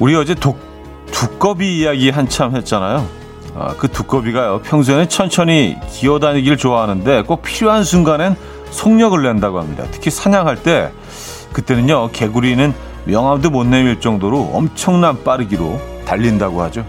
[0.00, 0.58] 우리 어제 독,
[1.12, 3.06] 두꺼비 이야기 한참 했잖아요.
[3.54, 8.34] 아, 그 두꺼비가요, 평소에는 천천히 기어다니기를 좋아하는데 꼭 필요한 순간엔
[8.70, 9.84] 속력을 낸다고 합니다.
[9.90, 10.90] 특히 사냥할 때,
[11.52, 12.72] 그때는요, 개구리는
[13.04, 16.86] 명함도 못 내밀 정도로 엄청난 빠르기로 달린다고 하죠.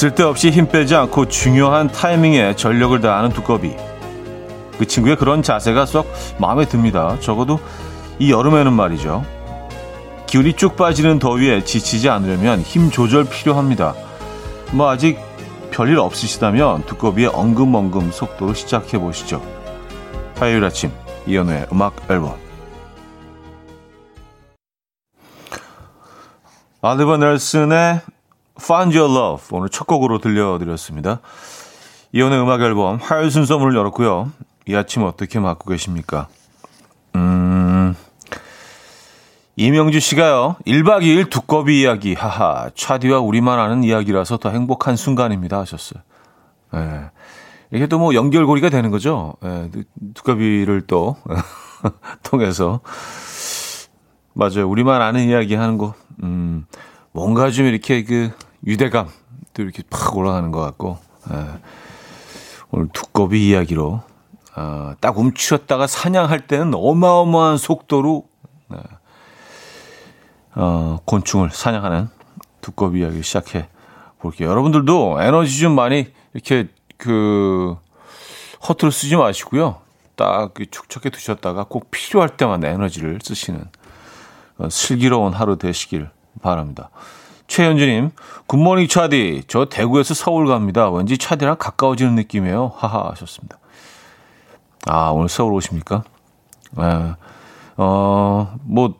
[0.00, 3.76] 쓸데없이 힘 빼지 않고 중요한 타이밍에 전력을 다하는 두꺼비.
[4.78, 7.18] 그 친구의 그런 자세가 썩 마음에 듭니다.
[7.20, 7.60] 적어도
[8.18, 9.26] 이 여름에는 말이죠.
[10.26, 13.92] 기운이 쭉 빠지는 더위에 지치지 않으려면 힘 조절 필요합니다.
[14.72, 15.18] 뭐 아직
[15.70, 19.42] 별일 없으시다면 두꺼비의 엉금엉금 속도로 시작해 보시죠.
[20.36, 20.90] 화요일 아침
[21.26, 22.36] 이연우의 음악 앨범
[26.80, 28.00] 알리버 넬슨의
[28.62, 31.20] Find Your Love 오늘 첫 곡으로 들려드렸습니다.
[32.12, 34.32] 이연의 음악 앨범 화요일 순서 문을 열었고요.
[34.66, 36.28] 이 아침 어떻게 맞고 계십니까?
[37.14, 37.94] 음,
[39.56, 40.56] 이명주 씨가요.
[40.66, 46.02] 1박 2일 두꺼비 이야기 하하 차디와 우리만 아는 이야기라서 더 행복한 순간입니다 하셨어요.
[46.74, 47.10] 예.
[47.72, 49.34] 이게 또 뭐 연결고리가 되는 거죠.
[49.44, 49.70] 예,
[50.14, 51.16] 두꺼비를 또
[52.24, 52.80] 통해서
[54.32, 54.68] 맞아요.
[54.68, 55.94] 우리만 아는 이야기 하는 거.
[56.22, 56.66] 음,
[57.12, 58.30] 뭔가 좀 이렇게 그
[58.66, 59.08] 유대감
[59.54, 60.98] 또 이렇게 팍 올라가는 것 같고
[61.32, 61.60] 예.
[62.70, 64.02] 오늘 두꺼비 이야기로
[64.56, 68.28] 어, 딱 움츠렸다가 사냥할 때는 어마어마한 속도로
[68.74, 68.78] 예.
[70.54, 72.08] 어, 곤충을 사냥하는
[72.60, 73.68] 두꺼비 이야기 시작해
[74.18, 74.50] 볼게요.
[74.50, 77.76] 여러분들도 에너지 좀 많이 이렇게 그
[78.68, 79.80] 허투루 쓰지 마시고요.
[80.16, 83.64] 딱 축적해 두셨다가 꼭 필요할 때만 에너지를 쓰시는
[84.58, 86.10] 어, 슬기로운 하루 되시길
[86.42, 86.90] 바랍니다.
[87.50, 88.12] 최현주님,
[88.46, 89.42] 굿모닝 차디.
[89.48, 90.88] 저 대구에서 서울 갑니다.
[90.88, 92.72] 왠지 차디랑 가까워지는 느낌이에요.
[92.76, 93.58] 하하 하셨습니다.
[94.86, 96.04] 아, 오늘 서울 오십니까?
[96.78, 97.14] 에,
[97.76, 98.94] 어, 뭐,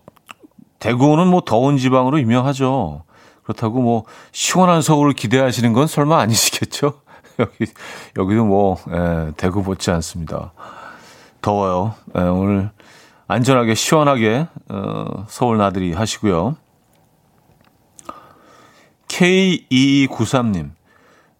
[0.80, 3.04] 대구는 뭐 더운 지방으로 유명하죠.
[3.44, 6.94] 그렇다고 뭐 시원한 서울을 기대하시는 건 설마 아니시겠죠?
[7.38, 7.72] 여기,
[8.18, 10.52] 여기도 뭐, 에, 대구 못지 않습니다.
[11.40, 11.94] 더워요.
[12.16, 12.70] 에, 오늘
[13.28, 16.56] 안전하게 시원하게 어, 서울 나들이 하시고요.
[19.20, 20.70] K2293님,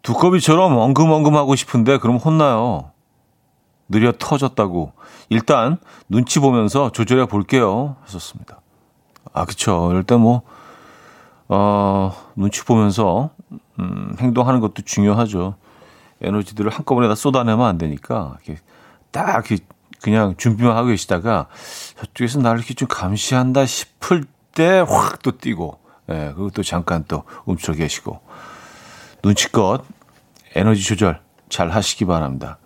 [0.03, 2.91] 두꺼비처럼 엉금엉금 하고 싶은데 그럼 혼나요.
[3.89, 4.93] 느려 터졌다고.
[5.31, 7.97] 일단 눈치 보면서 조절해 볼게요.
[8.03, 8.61] 하셨습니다.
[9.33, 9.91] 아, 그쵸.
[9.95, 10.43] 일단 뭐,
[11.49, 13.31] 어, 눈치 보면서,
[13.79, 15.55] 음, 행동하는 것도 중요하죠.
[16.21, 18.61] 에너지들을 한꺼번에 다 쏟아내면 안 되니까, 이렇게
[19.11, 19.45] 딱
[20.03, 21.49] 그냥 준비만 하고 계시다가
[21.99, 25.80] 저쪽에서 나를 이렇게 좀 감시한다 싶을 때 확 또 뛰고,
[26.11, 28.21] 예, 그것도 잠깐 또 움츠러 계시고.
[29.23, 29.85] 눈치껏
[30.55, 32.59] 에너지 조절 잘 하시기 바랍니다.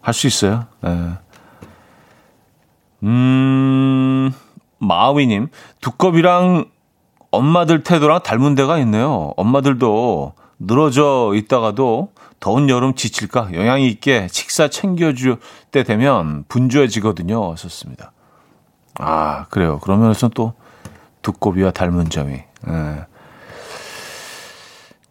[0.00, 0.66] 할 수 있어요.
[0.86, 1.18] 예.
[3.02, 4.32] 음,
[4.78, 5.48] 마우이님,
[5.80, 6.66] 두꺼비랑
[7.30, 9.32] 엄마들 태도랑 닮은 데가 있네요.
[9.36, 15.38] 엄마들도 늘어져 있다가도 더운 여름 지칠까 영양이 있게 식사 챙겨줄
[15.70, 17.54] 때 되면 분주해지거든요.
[17.56, 18.12] 썼습니다.
[18.98, 19.78] 아, 그래요.
[19.80, 20.54] 그러면서 또
[21.22, 23.06] 두꺼비와 닮은 점이 예.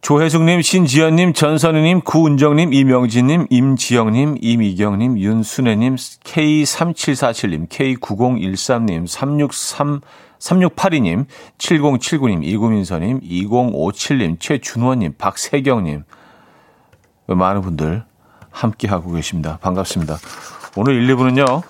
[0.01, 9.99] 조혜숙님, 신지연님, 전선우님, 구은정님, 이명진님, 임지영님, 이미경님, 윤순애님, K3747님, K9013님, 363,
[10.39, 11.25] 3682님,
[11.57, 16.03] 7079님, 이구민서님, 2057님, 최준원님, 박세경님.
[17.27, 18.05] 많은 분들
[18.49, 19.57] 함께하고 계십니다.
[19.61, 20.19] 반갑습니다.
[20.77, 21.63] 오늘 1, 2부는요,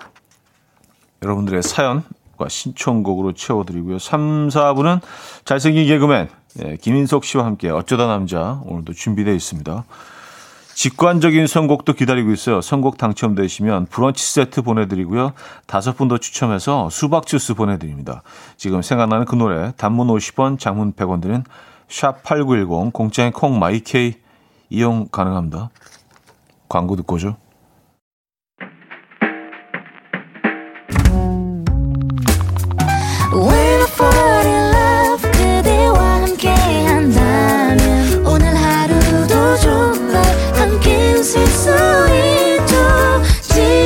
[1.24, 2.04] 여러분들의 사연,
[2.48, 4.00] 신청곡으로 채워드리고요.
[4.00, 5.02] 3, 4부는
[5.46, 6.30] 잘생긴 개그맨
[6.64, 9.86] 예, 김인석 씨와 함께 어쩌다 남자 오늘도 준비되어 있습니다.
[10.74, 12.62] 직관적인 선곡도 기다리고 있어요.
[12.62, 15.34] 선곡 당첨되시면 브런치 세트 보내드리고요.
[15.66, 18.22] 다섯 분 더 추첨해서 수박 주스 보내드립니다.
[18.58, 21.44] 지금 생각나는 그 노래 단문 50원, 장문 100원 드는
[21.90, 24.18] 샵8910 공짜인 콩 마이케이
[24.70, 25.72] 이용 가능합니다.
[26.70, 27.38] 광고 듣고 오죠.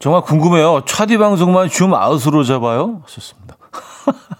[0.00, 0.82] 정말 궁금해요.
[0.86, 3.02] 차디 방송만 줌 아웃으로 잡아요?
[3.04, 3.56] 하셨습니다.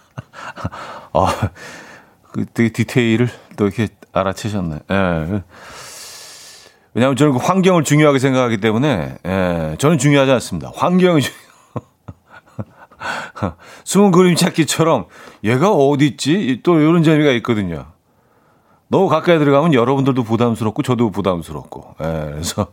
[1.13, 1.49] 아,
[2.31, 4.79] 그 되게 디테일을 또 이렇게 알아채셨네.
[4.89, 5.43] 예.
[6.95, 10.71] 왜냐하면 저는 그 환경을 중요하게 생각하기 때문에, 예, 저는 중요하지 않습니다.
[10.73, 11.35] 환경이 중요
[13.85, 15.05] 숨은 그림 찾기처럼
[15.43, 16.59] 얘가 어디 있지?
[16.63, 17.85] 또 이런 재미가 있거든요.
[18.87, 22.67] 너무 가까이 들어가면 여러분들도 부담스럽고 저도 부담스럽고, 예, 그래서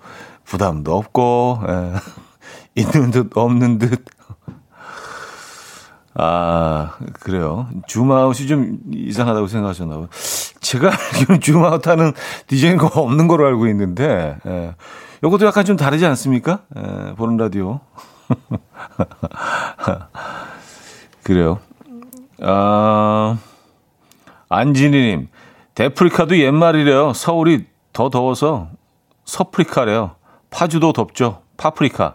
[0.44, 1.93] 부담도 없고, 예,
[2.78, 4.04] 있는 듯 없는 듯.
[6.14, 7.69] 아, 그래요.
[7.86, 10.08] 줌아웃이 좀 이상하다고 생각하셨나 봐요.
[10.60, 12.12] 제가 알기로는 줌아웃 하는
[12.48, 14.75] 디제잉가 없는 걸로 알고 있는데, 예.
[15.22, 16.60] 요것도 약간 좀 다르지 않습니까?
[16.76, 17.80] 예, 보는 라디오.
[21.22, 21.60] 그래요.
[22.42, 23.38] 아,
[24.48, 25.28] 안진희님,
[25.75, 27.12] 데프리카도 옛말이래요.
[27.12, 28.69] 서울이 더 더워서
[29.25, 30.16] 서프리카래요.
[30.50, 31.42] 파주도 덥죠.
[31.56, 32.14] 파프리카.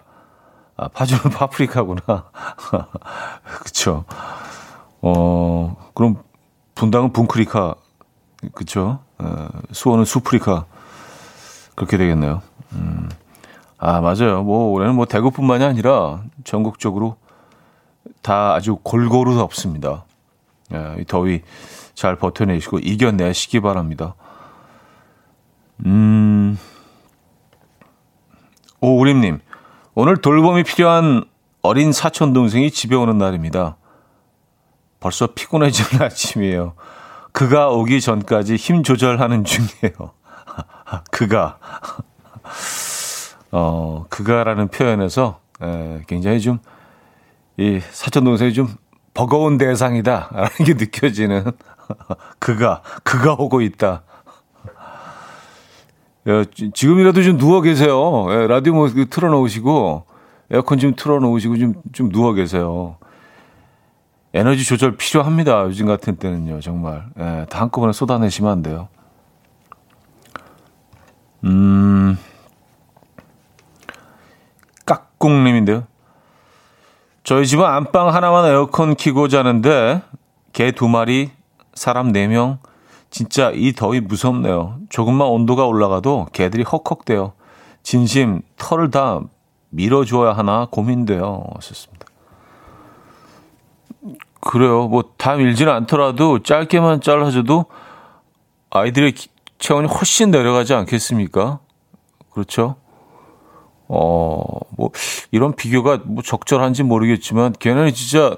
[0.75, 2.01] 아, 파주는 파프리카구나.
[3.63, 4.05] 그쵸.
[5.01, 6.17] 어, 그럼
[6.75, 7.75] 분당은 분크리카.
[8.53, 8.99] 그쵸.
[9.19, 10.65] 어, 수원은 수프리카.
[11.75, 12.41] 그렇게 되겠네요.
[12.73, 13.09] 음.
[13.77, 14.43] 아, 맞아요.
[14.43, 17.17] 뭐, 올해는 뭐 대구뿐만이 아니라 전국적으로
[18.21, 20.05] 다 아주 골고루 덥습니다.
[20.73, 21.41] 예, 이 더위
[21.93, 24.15] 잘 버텨내시고 이겨내시기 바랍니다.
[25.85, 26.57] 음,
[28.79, 29.39] 오우림님,
[29.95, 31.23] 오늘 돌봄이 필요한
[31.61, 33.77] 어린 사촌 동생이 집에 오는 날입니다.
[34.99, 36.73] 벌써 피곤해지는 아침이에요.
[37.31, 40.11] 그가 오기 전까지 힘 조절하는 중이에요.
[41.11, 41.57] 그가
[43.51, 46.59] 어 그가라는 표현에서 에, 굉장히 좀
[47.57, 48.67] 이 사촌 동생이 좀
[49.13, 51.51] 버거운 대상이다라는 게 느껴지는
[52.39, 54.03] 그가 그가 오고 있다.
[56.27, 56.43] 야,
[56.73, 58.25] 지금이라도 좀 누워 계세요.
[58.29, 60.05] 예, 라디오 뭐 틀어놓으시고
[60.51, 62.97] 에어컨 좀 틀어놓으시고 좀 좀 누워 계세요.
[64.33, 65.63] 에너지 조절 필요합니다.
[65.65, 67.05] 요즘 같은 때는요, 정말.
[67.19, 68.87] 예, 다 한꺼번에 쏟아내시면 안 돼요.
[71.43, 72.17] 음,
[74.85, 75.83] 깍꿍님인데요.
[77.23, 80.01] 저희 집은 안방 하나만 에어컨 키고 자는데
[80.53, 81.31] 개 두 마리,
[81.73, 82.59] 사람 네 명.
[83.13, 84.79] 진짜 이 더위 무섭네요.
[84.89, 87.33] 조금만 온도가 올라가도 개들이 헉헉대요.
[87.83, 89.21] 진심 털을 다
[89.69, 91.43] 밀어줘야 하나 고민돼요.
[91.53, 92.07] 하셨습니다.
[94.41, 94.87] 그래요.
[94.87, 97.65] 뭐 다 밀지는 않더라도 짧게만 잘라줘도
[98.71, 99.13] 아이들의
[99.59, 101.59] 체온이 훨씬 내려가지 않겠습니까?
[102.31, 102.77] 그렇죠?
[103.87, 104.41] 어,
[104.75, 104.89] 뭐,
[105.29, 108.35] 이런 비교가 뭐 적절한지 모르겠지만, 걔네는 진짜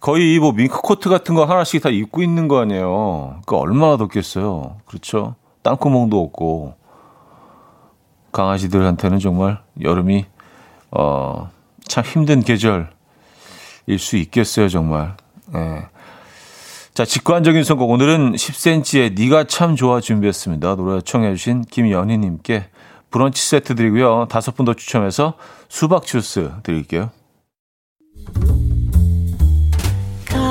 [0.00, 3.40] 거의 뭐 밍크 코트 같은 거 하나씩 다 입고 있는 거 아니에요.
[3.46, 4.76] 그 얼마나 덥겠어요.
[4.86, 5.34] 그렇죠?
[5.62, 6.74] 땅구멍도 없고,
[8.32, 10.26] 강아지들한테는 정말 여름이,
[10.92, 11.50] 어,
[11.86, 12.86] 참 힘든 계절일
[13.98, 15.16] 수 있겠어요, 정말.
[15.54, 15.86] 예.
[16.94, 17.90] 자, 직관적인 선곡.
[17.90, 20.76] 오늘은 10cm의 니가 참 좋아 준비했습니다.
[20.76, 22.68] 노래 청해 주신 김연희 님께
[23.10, 24.26] 브런치 세트 드리고요.
[24.30, 25.34] 다섯 분 더 추첨해서
[25.68, 27.10] 수박 주스 드릴게요.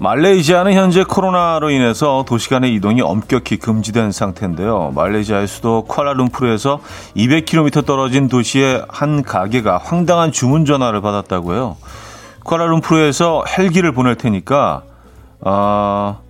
[0.00, 4.92] 말레이시아는 현재 코로나로 인해서 도시 간의 이동이 엄격히 금지된 상태인데요.
[4.94, 6.80] 말레이시아의 수도 쿠알라룸푸르에서
[7.16, 11.76] 200km 떨어진 도시의 한 가게가 황당한 주문 전화를 받았다고요.
[12.44, 14.84] 쿠알라룸푸르에서 헬기를 보낼 테니까
[15.40, 16.22] 어,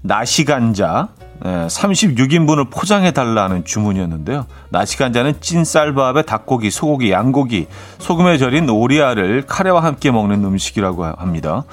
[0.00, 1.08] 나시간자
[1.42, 4.46] 36인분을 포장해 달라는 주문이었는데요.
[4.70, 7.66] 나시간자는 찐 쌀밥에 닭고기, 소고기, 양고기,
[7.98, 11.64] 소금에 절인 오리알을 카레와 함께 먹는 음식이라고 합니다.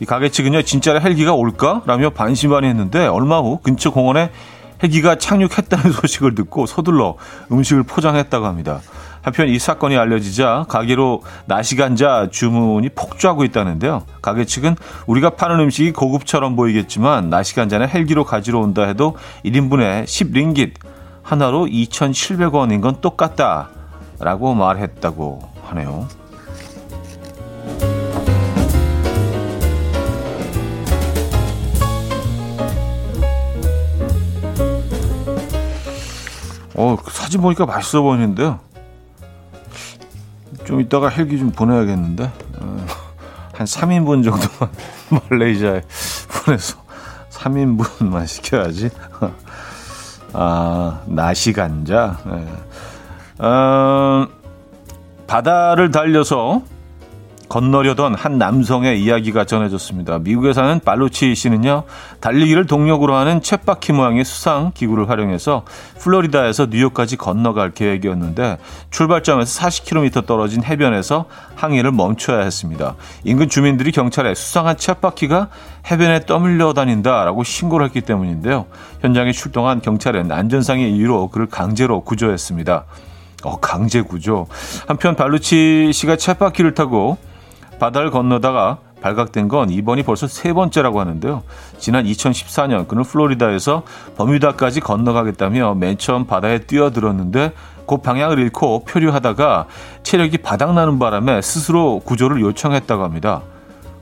[0.00, 1.82] 이 가게 측은요, 진짜로 헬기가 올까?
[1.86, 4.30] 라며 반신반의했는데 얼마 후 근처 공원에
[4.82, 7.16] 헬기가 착륙했다는 소식을 듣고 서둘러
[7.50, 8.80] 음식을 포장했다고 합니다.
[9.22, 14.02] 한편 이 사건이 알려지자 가게로 나시간자 주문이 폭주하고 있다는데요.
[14.20, 20.74] 가게 측은 우리가 파는 음식이 고급처럼 보이겠지만 나시간자는 헬기로 가지러 온다 해도 1인분에 10링깃
[21.22, 23.70] 하나로 2,700원인 건 똑같다
[24.20, 26.06] 라고 말했다고 하네요.
[36.74, 38.60] 어, 그 사진 보니까 맛있어 보이는데요.
[40.64, 42.24] 좀 이따가 헬기 좀 보내야겠는데.
[42.60, 42.86] 어,
[43.52, 44.70] 한 3인분 정도만
[45.30, 45.82] 말레이시아에
[46.44, 46.78] 보내서
[47.30, 48.90] 3인분만 시켜야지.
[50.32, 52.18] 아, 나시 간자.
[52.26, 52.46] 네.
[53.38, 54.26] 어,
[55.26, 56.62] 바다를 달려서
[57.48, 60.18] 건너려던 한 남성의 이야기가 전해졌습니다.
[60.18, 61.84] 미국에 사는 발루치 씨는요,
[62.20, 65.64] 달리기를 동력으로 하는 쳇바퀴 모양의 수상 기구를 활용해서
[66.00, 68.58] 플로리다에서 뉴욕까지 건너갈 계획이었는데
[68.90, 72.94] 출발점에서 40km 떨어진 해변에서 항해를 멈춰야 했습니다.
[73.24, 75.48] 인근 주민들이 경찰에 수상한 쳇바퀴가
[75.90, 78.66] 해변에 떠밀려 다닌다라고 신고를 했기 때문인데요.
[79.00, 82.84] 현장에 출동한 경찰은 안전상의 이유로 그를 강제로 구조했습니다.
[83.44, 84.46] 어, 강제 구조.
[84.86, 87.18] 한편 발루치 씨가 쳇바퀴를 타고
[87.78, 91.42] 바다를 건너다가 발각된 건 이번이 벌써 세 번째라고 하는데요.
[91.78, 93.82] 지난 2014년 그는 플로리다에서
[94.16, 97.52] 버뮤다까지 건너가겠다며 맨 처음 바다에 뛰어들었는데
[97.84, 99.66] 곧 방향을 잃고 표류하다가
[100.02, 103.42] 체력이 바닥나는 바람에 스스로 구조를 요청했다고 합니다.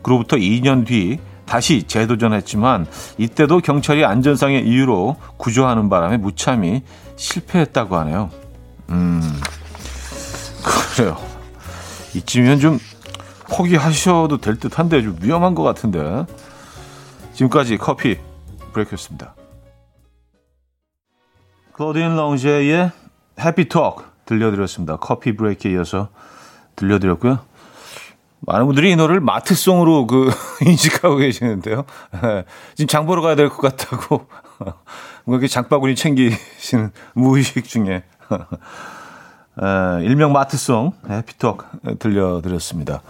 [0.03, 2.87] 그로부터 2년 뒤 다시 재도전했지만
[3.19, 6.83] 이때도 경찰이 안전상의 이유로 구조하는 바람에 무참히
[7.17, 8.31] 실패했다고 하네요.
[8.91, 9.21] 음,
[10.95, 11.17] 그래요.
[12.15, 12.79] 이쯤이면 좀
[13.57, 16.25] 포기하셔도 될 듯한데 좀 위험한 것 같은데.
[17.35, 18.19] 지금까지 커피
[18.73, 19.35] 브레이크였습니다.
[21.73, 22.91] 클로딘 롱제의
[23.41, 24.97] 해피톡 들려드렸습니다.
[24.97, 26.09] 커피 브레이크에 이어서
[26.77, 27.39] 들려드렸고요.
[28.41, 30.31] 많은 분들이 이 노래를 마트송으로 그
[30.67, 31.85] 인식하고 계시는데요.
[32.23, 32.45] 네,
[32.75, 34.27] 지금 장 보러 가야 될 것 같다고
[35.27, 38.03] 이렇게 장바구니 챙기시는 무의식 중에
[39.63, 41.65] 에, 일명 마트송 해피톡
[42.01, 43.03] 들려드렸습니다.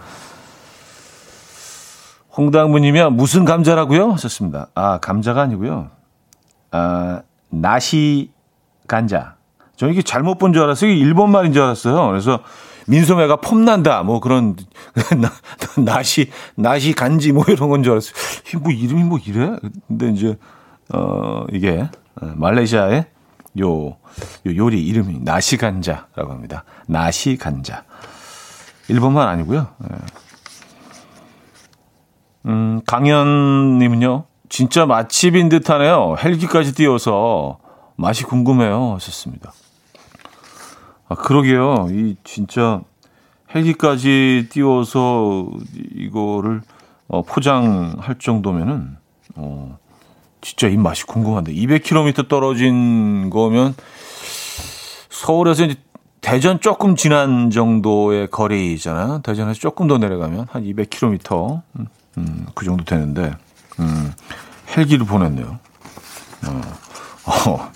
[2.36, 3.10] 홍당무님이요.
[3.10, 4.12] 무슨 감자라고요?
[4.12, 4.68] 하셨습니다.
[4.74, 5.90] 아, 감자가 아니고요.
[6.70, 8.30] 아, 나시
[8.88, 9.36] 간자.
[9.76, 10.90] 저 이게 잘못 본 줄 알았어요.
[10.90, 12.08] 일본 말인 줄 알았어요.
[12.08, 12.40] 그래서
[12.86, 14.02] 민소매가 폼난다.
[14.02, 14.56] 뭐 그런
[15.84, 18.12] 나, 시 나시 간지 뭐 이런 건 줄 알았어요.
[18.60, 19.56] 뭐 이름이 뭐 이래?
[19.88, 20.38] 근데 이제
[20.92, 21.88] 어 이게
[22.20, 23.06] 어, 말레이시아의
[23.60, 23.96] 요, 요
[24.46, 26.64] 요리 이름이 나시 간자라고 합니다.
[26.86, 27.84] 나시 간자.
[28.88, 29.68] 일본말 아니고요.
[29.84, 29.96] 예.
[32.46, 36.16] 음, 강현님은요, 진짜 맛집인 듯 하네요.
[36.22, 37.58] 헬기까지 띄워서
[37.96, 38.94] 맛이 궁금해요.
[38.94, 39.52] 하셨습니다.
[41.08, 41.88] 아, 그러게요.
[41.90, 42.80] 이 진짜
[43.54, 45.48] 헬기까지 띄워서
[45.94, 46.62] 이거를
[47.08, 48.96] 어, 포장할 정도면은,
[49.36, 49.78] 어,
[50.40, 51.52] 진짜 이 맛이 궁금한데.
[51.52, 53.74] 200km 떨어진 거면
[55.10, 55.76] 서울에서 이제
[56.22, 59.20] 대전 조금 지난 정도의 거리잖아요.
[59.22, 61.62] 대전에서 조금 더 내려가면 한 200km.
[62.18, 62.22] 음.
[62.22, 63.36] 음, 그 정도 되는데,
[63.80, 64.12] 음,
[64.76, 65.58] 헬기를 보냈네요.
[66.46, 66.60] 어,
[67.50, 67.72] 어.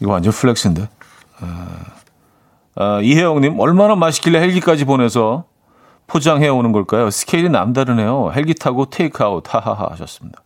[0.00, 0.88] 이거 완전 flex인데.
[1.40, 1.66] 어,
[2.76, 5.44] 어, 이혜영님, 얼마나 맛있길래 헬기까지 보내서
[6.06, 7.10] 포장해 오는 걸까요?
[7.10, 8.32] 스케일이 남다르네요.
[8.34, 10.42] 헬기 타고 테이크아웃, 하하하 하셨습니다.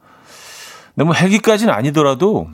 [0.94, 2.48] 근데 뭐 헬기까지는 아니더라도,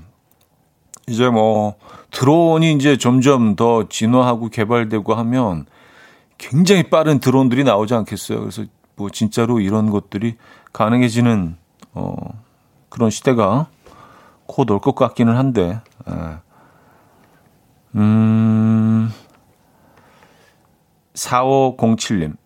[1.06, 1.76] 이제 뭐,
[2.10, 5.66] 드론이 이제 점점 더 진화하고 개발되고 하면
[6.38, 8.40] 굉장히 빠른 드론들이 나오지 않겠어요?
[8.40, 8.64] 그래서
[8.96, 10.36] 뭐 진짜로 이런 것들이
[10.72, 11.56] 가능해지는
[11.94, 12.14] 어
[12.88, 13.68] 그런 시대가
[14.46, 16.12] 곧 올 것 같기는 한데 에.
[16.12, 16.36] 예.
[17.96, 19.12] 음
[21.14, 22.36] 4507님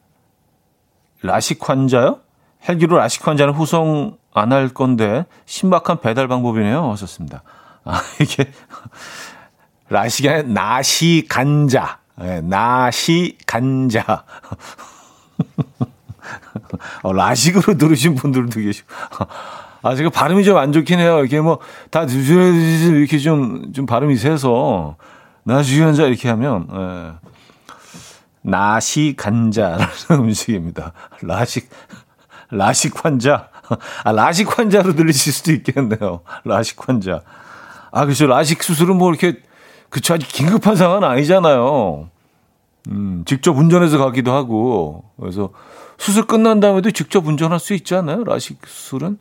[1.22, 2.20] 라식 환자요?
[2.68, 6.88] 헬기로 라식 환자는 후송 안 할 건데 신박한 배달 방법이네요.
[6.92, 7.42] 하셨습니다.
[7.84, 8.50] 아 이게
[9.88, 11.98] 라식이 아니라 나시 간자.
[12.16, 14.24] 네, 나시 간자.
[17.02, 18.88] 어, 라식으로 들으신 분들도 계시고.
[19.82, 21.20] 아, 제가 발음이 좀 안 좋긴 해요.
[21.20, 21.58] 이렇게 뭐,
[21.90, 24.96] 다 이렇게 좀, 좀 발음이 세서,
[25.44, 27.12] 나시간자 이렇게 하면, 예.
[28.42, 30.92] 나시 간자라는 음식입니다.
[31.22, 31.70] 라식,
[32.50, 33.48] 라식 환자.
[34.04, 36.20] 아, 라식 환자로 들리실 수도 있겠네요.
[36.44, 37.20] 라식 환자.
[37.92, 38.26] 아, 그죠.
[38.26, 39.40] 라식 수술은 뭐 이렇게,
[39.88, 40.14] 그쵸.
[40.14, 42.08] 아직 긴급한 상황은 아니잖아요.
[42.88, 45.04] 음, 직접 운전해서 가기도 하고.
[45.18, 45.50] 그래서,
[46.00, 48.24] 수술 끝난 다음에도 직접 운전할 수 있지 않나요?
[48.24, 49.18] 라식 수술은?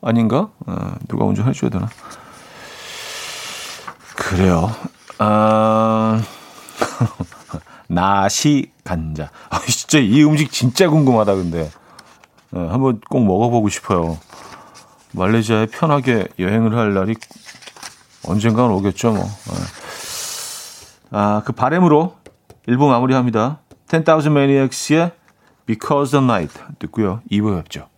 [0.00, 0.50] 아닌가?
[0.64, 1.88] 어, 누가 운전해 줘야 되나?
[4.14, 4.70] 그래요.
[5.18, 6.22] 아,
[7.88, 9.32] 나시 간자.
[9.50, 11.68] 아, 진짜 이 음식 진짜 궁금하다, 근데.
[12.52, 14.16] 어, 한번 꼭 먹어보고 싶어요.
[15.10, 17.16] 말레이시아에 편하게 여행을 할 날이
[18.28, 19.24] 언젠가는 오겠죠, 뭐.
[19.24, 19.54] 어.
[21.10, 22.14] 아, 그 바램으로
[22.68, 23.58] 1부 마무리합니다.
[23.88, 25.10] 10,000 Maniacs의
[25.70, 27.22] Because the Night 듣고요.
[27.30, 27.88] 2부 뵙죠.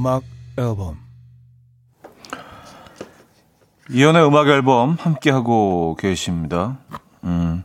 [0.00, 0.22] 음악
[0.56, 0.96] 앨범
[3.90, 6.78] 이연의 음악 앨범 함께 하고 계십니다.
[7.24, 7.62] 음,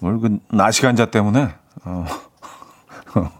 [0.00, 1.50] 오늘 그 나식 환자 때문에
[1.84, 2.06] 어,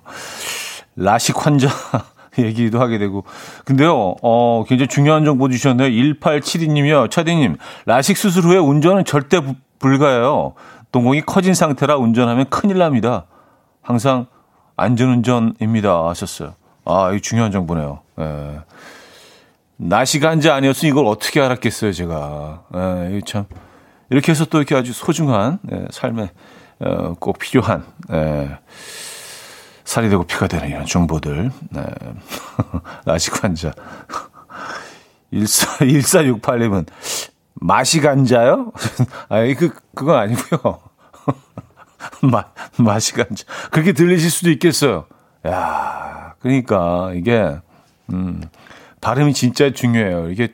[0.96, 1.68] 라식 환자
[2.38, 3.24] 얘기도 하게 되고
[3.64, 5.88] 근데요, 어, 굉장히 중요한 정보 주셨네요.
[5.88, 7.10] 1872님이요.
[7.10, 10.52] 차디님, 라식 수술 후에 운전은 절대 부, 불가해요.
[10.92, 13.24] 동공이 커진 상태라 운전하면 큰일 납니다.
[13.80, 14.26] 항상
[14.76, 16.06] 안전운전입니다.
[16.10, 16.59] 하셨어요.
[16.84, 18.00] 아, 이 중요한 정보네요.
[18.18, 18.60] 예.
[19.76, 22.64] 나 시간자 아니었으면 이걸 어떻게 알았겠어요, 제가.
[22.74, 23.46] 예, 참.
[24.10, 26.30] 이렇게 해서 또 이렇게 아주 소중한 예, 삶에
[26.80, 28.58] 어, 꼭 필요한 예,
[29.84, 31.50] 살이 되고 피가 되는 이런 정보들.
[31.70, 31.82] 네.
[33.06, 33.72] 나식 환자.
[35.32, 36.86] 14, 1468님은
[37.54, 38.72] 마시 간자요?
[39.28, 40.80] 아니, 그, 그건 아니고요.
[42.22, 42.44] 마,
[42.78, 43.44] 마시 간자.
[43.70, 45.06] 그렇게 들리실 수도 있겠어요.
[45.46, 47.56] 야 그러니까 이게,
[48.12, 48.42] 음,
[49.00, 50.30] 발음이 진짜 중요해요.
[50.30, 50.48] 이게,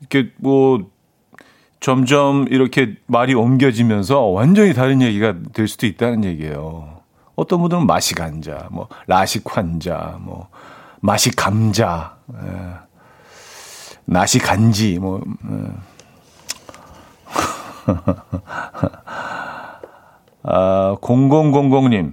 [0.00, 0.90] 이렇게 뭐,
[1.80, 7.02] 점점 이렇게 말이 옮겨지면서 완전히 다른 얘기가 될 수도 있다는 얘기예요.
[7.36, 10.48] 어떤 분들은 마시 간자, 뭐, 라식 환자, 뭐,
[11.00, 12.38] 마시 감자, 예.
[14.06, 15.56] 나시 간지, 뭐, 예.
[20.44, 22.12] 아, 0000님.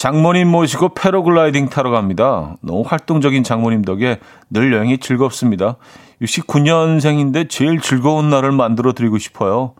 [0.00, 2.56] 장모님 모시고 패러글라이딩 타러 갑니다.
[2.62, 5.76] 너무 활동적인 장모님 덕에 늘 여행이 즐겁습니다.
[6.22, 9.74] 69년생인데 제일 즐거운 날을 만들어 드리고 싶어요.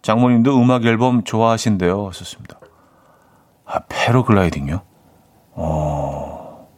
[0.00, 2.06] 장모님도 음악 앨범 좋아하신대요.
[2.06, 2.60] 하셨습니다.
[3.64, 4.80] 아, 패러글라이딩요?
[5.54, 6.68] 어,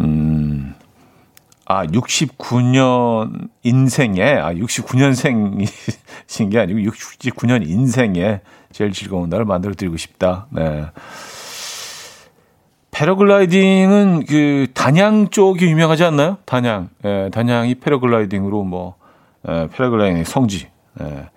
[0.00, 0.74] 음,
[1.66, 8.40] 아, 69년 인생에, 아, 69년생이신 게 아니고 69년 인생에
[8.76, 10.48] 제일 즐거운 날을 만들어 드리고 싶다.
[10.50, 10.84] 네.
[12.90, 16.36] 패러글라이딩은 그 단양 쪽이 유명하지 않나요?
[16.44, 16.90] 단양.
[17.06, 18.96] 예, 단양이 패러글라이딩으로 뭐
[19.48, 20.68] 예, 패러글라이딩 성지.
[21.00, 21.30] 예.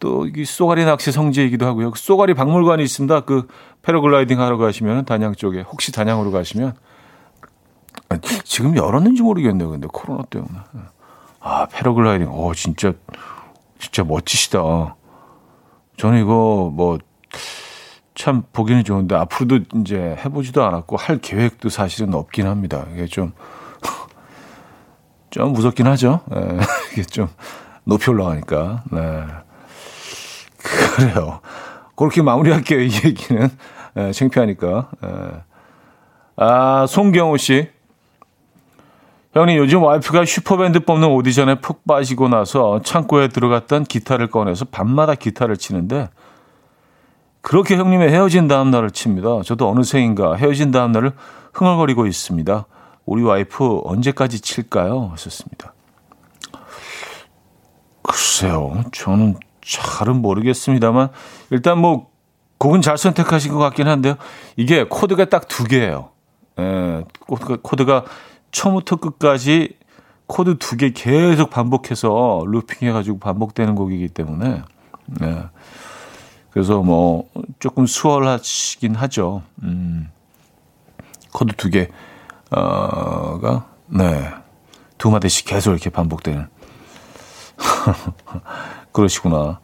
[0.00, 1.92] 또이 쏘가리 낚시 성지이기도 하고요.
[1.92, 3.20] 그 쏘가리 박물관이 있습니다.
[3.20, 3.46] 그
[3.82, 6.74] 패러글라이딩 하러 가시면 단양 쪽에 혹시 단양으로 가시면
[8.08, 9.70] 아, 지금 열었는지 모르겠네요.
[9.70, 10.52] 근데 코로나 때문에.
[11.38, 12.28] 아, 패러글라이딩.
[12.28, 12.92] 오, 진짜
[13.78, 14.96] 진짜 멋지시다.
[15.96, 16.98] 저는 이거 뭐
[18.14, 22.86] 참 보기는 좋은데 앞으로도 이제 해보지도 않았고 할 계획도 사실은 없긴 합니다.
[22.92, 23.32] 이게 좀,
[25.30, 26.20] 좀 무섭긴 하죠.
[26.30, 26.58] 네,
[26.92, 27.28] 이게 좀
[27.84, 28.84] 높이 올라가니까.
[28.92, 29.26] 네.
[30.96, 31.40] 그래요.
[31.96, 33.48] 그렇게 마무리할게요, 이 얘기는.
[33.94, 34.90] 네, 창피하니까.
[35.00, 35.08] 네.
[36.36, 37.70] 아, 송경호 씨.
[39.32, 45.56] 형님, 요즘 와이프가 슈퍼밴드 뽑는 오디션에 푹 빠지고 나서 창고에 들어갔던 기타를 꺼내서 밤마다 기타를
[45.56, 46.10] 치는데
[47.40, 49.42] 그렇게 형님의 헤어진 다음 날을 칩니다.
[49.44, 51.12] 저도 어느새인가 헤어진 다음 날을
[51.54, 52.66] 흥얼거리고 있습니다.
[53.06, 55.08] 우리 와이프 언제까지 칠까요?
[55.12, 55.72] 하셨습니다.
[58.02, 58.84] 글쎄요.
[58.92, 61.08] 저는 잘은 모르겠습니다만
[61.50, 62.10] 일단 뭐
[62.58, 64.16] 곡은 잘 선택하신 것 같긴 한데요.
[64.56, 66.10] 이게 코드가 딱 두 개예요.
[66.60, 68.04] 예, 코드가, 코드가
[68.52, 69.76] 처음부터 끝까지
[70.26, 74.62] 코드 두 개 계속 반복해서 looping 해가지고 반복되는 곡이기 때문에,
[75.06, 75.44] 네.
[76.50, 79.42] 그래서 뭐 조금 수월하시긴 하죠.
[79.62, 80.10] 음,
[81.32, 84.30] 코드 두 개가, 네.
[84.98, 86.46] 두 마디씩 계속 이렇게 반복되는.
[88.92, 89.60] 그러시구나.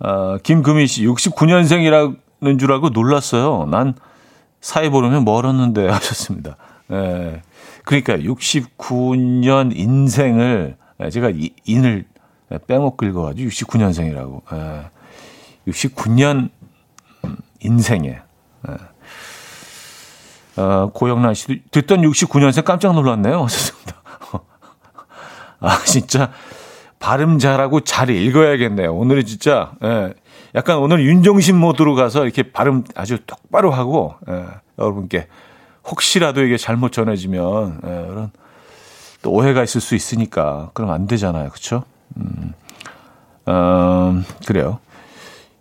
[0.00, 3.66] 아, 김금희 씨, 69년생이라는 줄 알고 놀랐어요.
[3.70, 3.94] 난
[4.60, 6.56] 사회 보려면 멀었는데 하셨습니다.
[6.92, 7.42] 예.
[7.88, 11.32] 그러니까 69년 인생을 예, 제가
[11.64, 12.04] 인을
[12.66, 14.42] 빼먹고 읽어가지고 69년생이라고.
[14.52, 15.70] 예.
[15.70, 16.50] 69년
[17.60, 18.18] 인생에.
[18.68, 20.60] 예.
[20.60, 23.44] 어, 고영란 씨도 듣던 69년생 깜짝 놀랐네요.
[23.44, 24.02] 하셨습니다.
[25.60, 26.30] 아, 진짜
[26.98, 28.94] 발음 잘하고 잘 읽어야겠네요.
[28.94, 30.12] 오늘은 진짜, 예.
[30.54, 34.44] 약간 오늘 윤종신 모드로 가서 이렇게 발음 아주 똑바로 하고, 예.
[34.78, 35.26] 여러분께
[35.90, 38.30] 혹시라도 이게 잘못 전해지면 예, 그런
[39.22, 41.84] 또 오해가 있을 수 있으니까 그럼 안 되잖아요, 그렇죠?
[42.16, 42.52] 음,
[43.48, 44.78] 음, 그래요.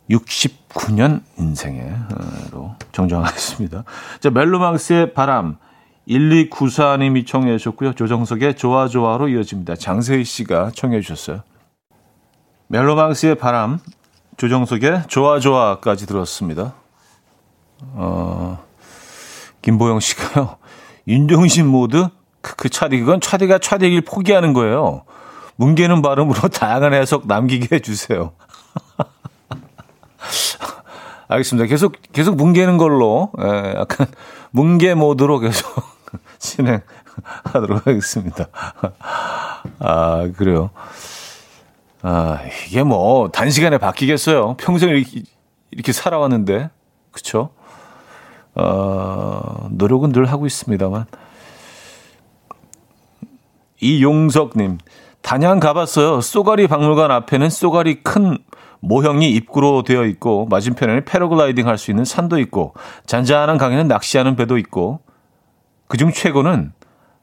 [0.10, 3.84] 69년 인생에로 정정하겠습니다.
[4.20, 5.58] 자, 멜로망스의 바람
[6.08, 7.94] 1294님이 청해 주셨고요.
[7.94, 9.76] 조정석의 좋아 좋아로 이어집니다.
[9.76, 11.42] 장세희 씨가 청해 주셨어요.
[12.68, 13.80] 멜로망스의 바람
[14.38, 16.74] 조정석의 좋아 좋아까지 들었습니다.
[17.82, 18.64] 어,
[19.62, 20.58] 김보영 씨가요.
[21.08, 22.08] 윤종신 모드?
[22.42, 25.04] 그, 그 차디, 그건 차디가 차디길 포기하는 거예요.
[25.58, 28.32] 뭉개는 발음으로 다양한 해석 남기게 해주세요.
[31.28, 31.68] 알겠습니다.
[31.68, 34.08] 계속, 계속 뭉개는 걸로, 예, 약간,
[34.52, 35.68] 뭉개 모드로 계속
[36.40, 38.46] 진행하도록 하겠습니다.
[39.80, 40.70] 아, 그래요.
[42.02, 44.56] 아, 이게 뭐, 단시간에 바뀌겠어요.
[44.56, 45.24] 평생 이렇게,
[45.72, 46.70] 이렇게 살아왔는데.
[47.12, 47.50] 그쵸?
[48.60, 51.06] 어, 노력은 늘 하고 있습니다만.
[53.80, 54.80] 이용석님,
[55.22, 56.22] 단양 가봤어요.
[56.22, 58.38] 쏘가리 박물관 앞에는 쏘가리 큰
[58.80, 62.74] 모형이 입구로 되어 있고 맞은편에는 패러글라이딩 할 수 있는 산도 있고
[63.06, 65.02] 잔잔한 강에는 낚시하는 배도 있고
[65.88, 66.74] 그중 최고는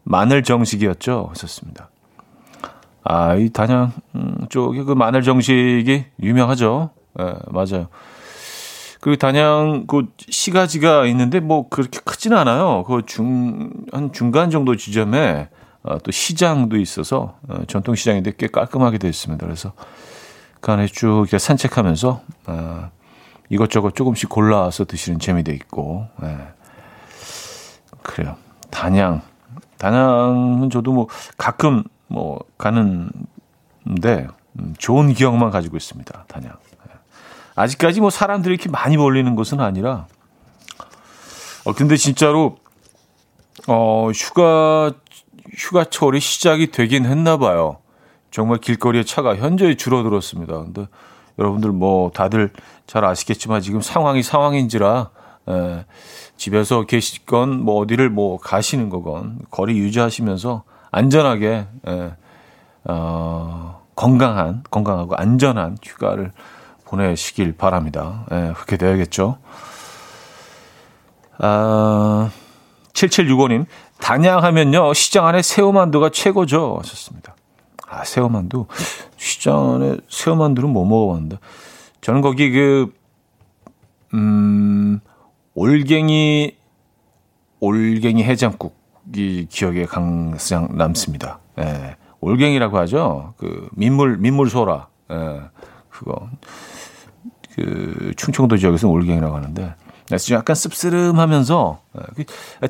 [0.03, 1.29] 마늘 정식이었죠.
[1.31, 1.91] 하셨습니다.
[3.05, 6.91] 아, 이 단양 음, 쪽에 그 마늘 정식이 유명하죠.
[7.21, 7.89] 예, 네, 맞아요.
[9.05, 12.85] 그리고 단양 그 시가지가 있는데 뭐 그렇게 크지는 않아요.
[12.85, 15.51] 그 중 한 중간 정도 지점에
[15.83, 19.45] 어, 또 시장도 있어서 어, 전통 시장인데 꽤 깔끔하게 되어 있습니다.
[19.45, 19.75] 그래서
[20.63, 22.91] 그 안에 쭉 산책하면서 어,
[23.51, 26.39] 이것저것 조금씩 골라서 드시는 재미도 있고 예.
[28.03, 28.37] 그래요.
[28.71, 29.21] 단양
[29.77, 33.13] 단양은 저도 뭐 가끔 뭐 가는데
[34.59, 36.25] 음, 좋은 기억만 가지고 있습니다.
[36.27, 36.57] 단양.
[37.57, 37.61] 예.
[37.61, 40.07] 아직까지 뭐 사람들이 이렇게 많이 몰리는 곳은 아니라
[41.65, 42.57] 어 근데 진짜로
[43.69, 44.93] 어 휴가
[45.57, 47.79] 휴가철이 시작이 되긴 했나 봐요.
[48.31, 50.53] 정말 길거리에 차가 현저히 줄어들었습니다.
[50.65, 50.89] 근데
[51.39, 52.51] 여러분들 뭐 다들
[52.87, 55.11] 잘 아시겠지만 지금 상황이 상황인지라
[55.49, 55.85] 에,
[56.37, 62.13] 집에서 계시건 뭐 어디를 뭐 가시는 거건 거리 유지하시면서 안전하게 에,
[62.85, 66.33] 어, 건강한 건강하고 안전한 휴가를
[66.95, 68.25] 보내시길 바랍니다.
[68.31, 69.39] 에, 그렇게 되어야겠죠.
[71.39, 72.31] 아,
[72.93, 73.67] 7765님
[74.01, 76.79] 단양하면요, 시장 안에 새우만두가 최고죠.
[76.83, 77.35] 하셨습니다.
[77.89, 78.67] 아, 새우만두.
[79.17, 81.39] 시장 안에 새우만두는 못뭐 먹어봤는데.
[82.01, 82.93] 저는 거기 그,
[84.15, 85.01] 음,
[85.55, 86.57] 올갱이,
[87.61, 91.41] 올갱이 해장국이 기억에 강상 남습니다.
[91.59, 91.97] 예.
[92.21, 93.35] 올갱이라고 하죠.
[93.39, 94.89] 그, 민물, 민물소라.
[95.13, 95.41] 예.
[95.95, 96.29] 그거.
[97.55, 99.75] 그, 충청도 지역에서는 올갱이라고 하는데.
[100.07, 102.25] 그래서 약간 씁쓸하면서 어, 그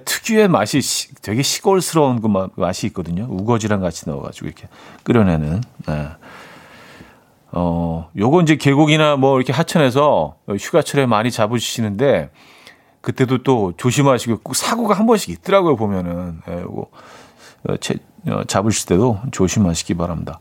[0.05, 0.81] 특유의 맛이
[1.21, 3.27] 되게 시골스러운 그 맛이 있거든요.
[3.29, 4.69] 우거지랑 같이 넣어가지고 이렇게
[5.03, 5.63] 끓여내는.
[5.87, 6.09] 네.
[7.57, 12.31] 어, 요거 이제 계곡이나 뭐 이렇게 하천에서 휴가철에 많이 잡으시는데
[13.01, 16.87] 그때도 또 조심하시고 꼭 사고가 한 번씩 있더라고요 보면은 예, 요거
[17.69, 17.97] 어, 채,
[18.29, 20.41] 어, 잡으실 때도 조심하시기 바랍니다.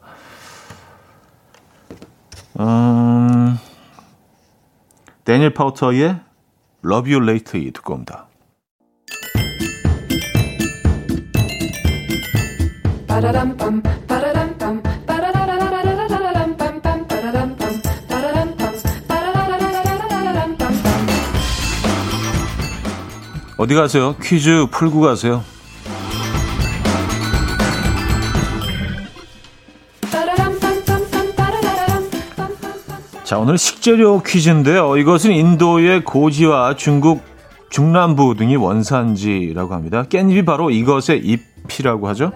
[2.60, 3.58] 음,
[5.26, 6.20] 데니엘 파우터의
[6.86, 8.28] Love You Lately 듣고 옵니다.
[23.58, 24.16] 어디 가세요?
[24.22, 25.42] 퀴즈 풀고 가세요.
[33.34, 34.96] 자, 오늘 식재료 퀴즈인데요.
[34.96, 37.24] 이것은 인도의 고지와 중국
[37.72, 40.04] 중남부 등이 원산지라고 합니다.
[40.04, 42.32] 깻잎이 바로 이것의 잎이라고 하죠.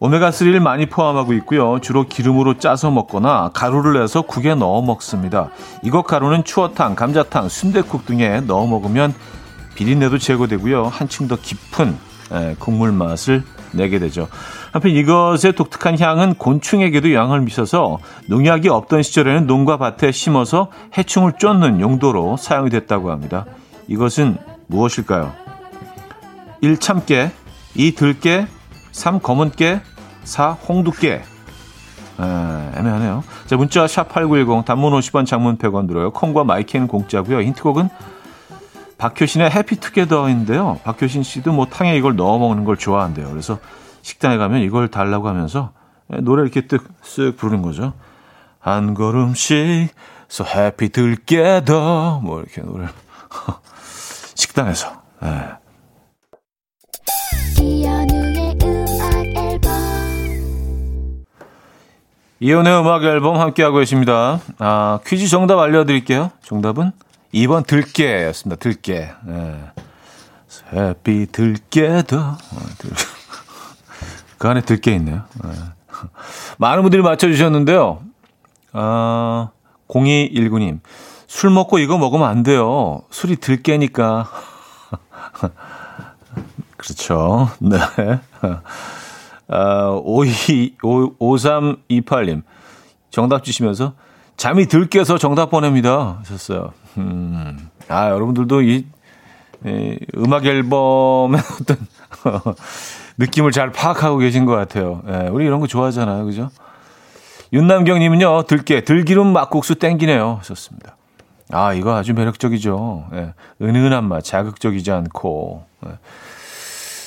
[0.00, 1.78] 오메가3를 많이 포함하고 있고요.
[1.80, 5.50] 주로 기름으로 짜서 먹거나 가루를 내서 국에 넣어 먹습니다.
[5.84, 9.14] 이것 가루는 추어탕, 감자탕, 순대국 등에 넣어 먹으면
[9.76, 10.86] 비린내도 제거되고요.
[10.86, 11.96] 한층 더 깊은
[12.58, 13.44] 국물 맛을
[13.76, 14.28] 내게 되죠.
[14.72, 21.80] 한편 이것의 독특한 향은 곤충에게도 영향을 미쳐서 농약이 없던 시절에는 농가 밭에 심어서 해충을 쫓는
[21.80, 23.44] 용도로 사용이 됐다고 합니다.
[23.88, 25.32] 이것은 무엇일까요?
[26.60, 26.78] 1.
[26.78, 27.30] 참깨
[27.74, 27.94] 2.
[27.94, 28.46] 들깨
[28.92, 29.20] 3.
[29.20, 29.80] 검은깨
[30.24, 30.52] 4.
[30.52, 31.22] 홍두깨
[32.16, 33.24] 아, 애매하네요.
[33.46, 36.12] 자, 문자 샵8910 단문 50원 장문 100원 들어요.
[36.12, 37.42] 콩과 마이크는 공짜고요.
[37.42, 37.88] 힌트곡은
[38.98, 40.80] 박효신의 해피투게더인데요.
[40.84, 43.28] 박효신 씨도 뭐 탕에 이걸 넣어 먹는 걸 좋아한대요.
[43.30, 43.58] 그래서
[44.02, 45.72] 식당에 가면 이걸 달라고 하면서
[46.08, 47.94] 노래 이렇게 쓱쓱 부르는 거죠.
[48.58, 49.94] 한 걸음씩
[50.30, 52.86] so happy 들게더 뭐 이렇게 노래
[54.34, 55.48] 식당에서 네.
[62.40, 64.40] 이연의 음악 앨범 함께하고 계십니다.
[64.58, 66.30] 아, 퀴즈 정답 알려드릴게요.
[66.42, 66.92] 정답은
[67.34, 68.60] 2번 들깨였습니다.
[68.60, 69.10] 들깨.
[69.26, 69.60] 네.
[70.72, 72.16] 햇빛 들깨도.
[72.16, 72.38] 어,
[74.38, 75.22] 그 안에 들깨 있네요.
[75.42, 75.50] 네.
[76.58, 78.02] 많은 분들이 맞춰주셨는데요.
[78.72, 79.50] 아,
[79.88, 80.80] 0219님.
[81.26, 83.02] 술 먹고 이거 먹으면 안 돼요.
[83.10, 84.30] 술이 들깨니까.
[86.76, 87.50] 그렇죠.
[87.58, 87.78] 네.
[89.48, 92.42] 아, 52, 5328님.
[93.10, 93.94] 정답 주시면서
[94.36, 96.18] 잠이 들 깨서 정답 보냅니다.
[96.20, 96.72] 하셨어요.
[96.98, 98.86] 음, 아, 여러분들도 이,
[99.64, 101.76] 이 음악 앨범의 어떤
[103.18, 105.02] 느낌을 잘 파악하고 계신 것 같아요.
[105.08, 106.24] 예, 우리 이런 거 좋아하잖아요.
[106.24, 106.50] 그죠?
[107.52, 110.40] 윤남경님은요, 들깨, 들기름 막국수 땡기네요.
[110.42, 110.96] 좋습니다.
[111.50, 113.08] 아, 이거 아주 매력적이죠.
[113.14, 115.64] 예, 은은한 맛, 자극적이지 않고.
[115.86, 115.98] 예.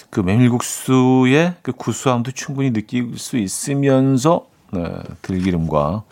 [0.10, 4.84] 그 메밀국수의 그 구수함도 충분히 느낄 수 있으면서, 네,
[5.22, 6.04] 들기름과.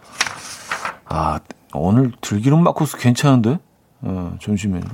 [1.05, 1.39] 아,
[1.73, 3.59] 오늘 들기름 막국수 괜찮은데?
[4.05, 4.87] 어, 점심에는.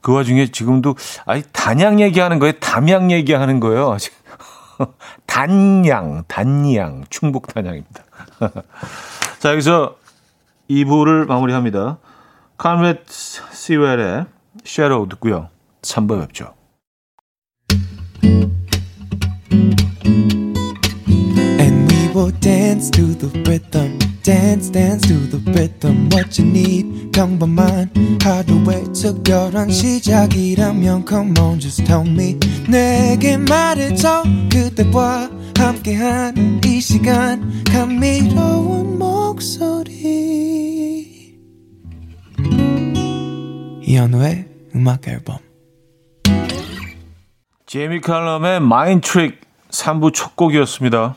[0.00, 0.94] 그 와중에 지금도,
[1.26, 2.52] 아니, 단양 얘기하는 거예요?
[2.60, 3.96] 담양 얘기하는 거예요?
[5.26, 8.04] 단양, 단양, 충북 단양입니다.
[9.40, 9.96] 자, 여기서
[10.70, 11.98] 2부를 마무리합니다.
[12.56, 14.26] 카르멧 시웰의
[14.64, 15.48] Shallow 듣고요.
[15.82, 16.54] 3부 뵙죠.
[22.12, 24.09] Will dance to the rhythm.
[24.22, 27.10] Dance dance to the rhythm what you need.
[27.12, 27.90] 평범한
[28.22, 32.38] 하루의 특별한 시작이라면 come on just tell me.
[32.68, 34.24] 내게 말해줘.
[34.50, 37.64] 그대와 함께한 이 시간.
[37.64, 39.90] 감미로운 목소리.
[43.82, 45.38] 이현우의 음악 앨범.
[47.66, 49.40] 제이미 칼럼의 Mind Trick
[49.70, 51.16] 3부 첫 곡이었습니다.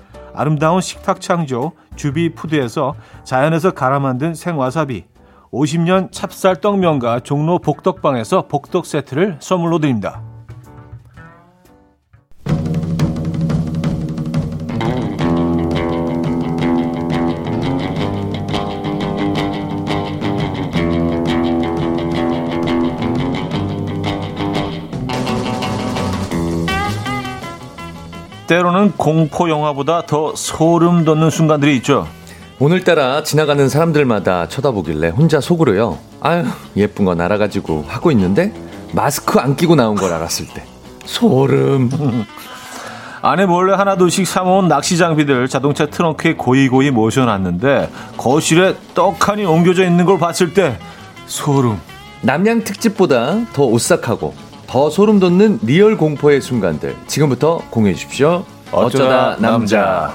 [0.33, 5.05] 아름다운 식탁 창조 주비푸드에서 자연에서 갈아 만든 생와사비
[5.51, 10.30] 50년 찹쌀 떡면과 종로 복덕방에서 복덕 세트를 선물로 드립니다.
[28.51, 32.05] 때로는 공포 영화보다 더 소름 돋는 순간들이 있죠.
[32.59, 35.97] 오늘따라 지나가는 사람들마다 쳐다보길래 혼자 속으로요.
[36.19, 36.43] 아유
[36.75, 38.53] 예쁜 거 날아가지고 하고 있는데
[38.91, 40.65] 마스크 안 끼고 나온 걸 알았을 때
[41.05, 41.89] 소름.
[43.23, 50.19] 안에 몰래 하나둘씩 사모은 낚시 장비들 자동차 트렁크에 고이고이 모셔놨는데 거실에 떡하니 옮겨져 있는 걸
[50.19, 50.77] 봤을 때
[51.25, 51.79] 소름.
[52.19, 58.45] 남양 특집보다 더 오싹하고 더 소름 돋는 real 공포의 순간들 지금부터 공유해 주십시오.
[58.71, 60.13] 어쩌다, 남자.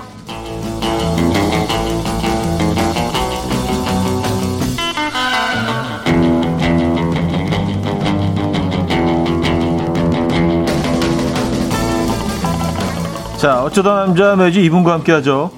[13.36, 15.50] 자, 어쩌다 남자 매주 이분과 함께 하죠.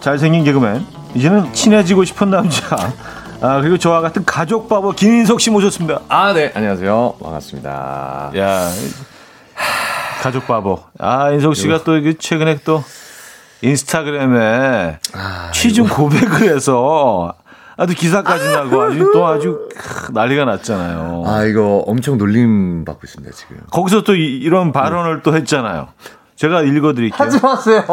[0.00, 0.82] 잘생긴 개그맨.
[1.14, 2.90] 이제는 친해지고 싶은 남자.
[3.40, 6.00] 아, 그리고 저와 같은 가족 바보 김인석 씨 모셨습니다.
[6.08, 6.52] 아, 네.
[6.54, 7.16] 안녕하세요.
[7.22, 8.32] 반갑습니다.
[8.36, 8.68] 야,
[10.22, 10.80] 가족 바보.
[10.98, 12.82] 아, 인석 씨가 또 이게 최근에 또
[13.62, 17.34] 인스타그램에 아, 취중 고백을 해서
[17.76, 19.68] 아주 기사까지 나고 아주 또 아주
[20.12, 21.24] 난리가 났잖아요.
[21.26, 23.58] 아, 이거 엄청 놀림 받고 있습니다, 지금.
[23.70, 25.88] 거기서 또 이, 런 발언을 또 했잖아요.
[26.36, 27.18] 제가 읽어 드릴게요.
[27.18, 27.84] 하지 마세요.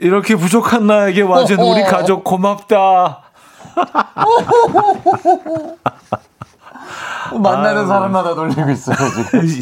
[0.00, 3.29] 이렇게 부족한 나에게 와준 우리 가족 고맙다.
[7.40, 9.48] 만나는 사람마다 놀리고 있어요, 지금.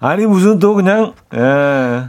[0.00, 1.38] 아니 무슨 또 그냥 예.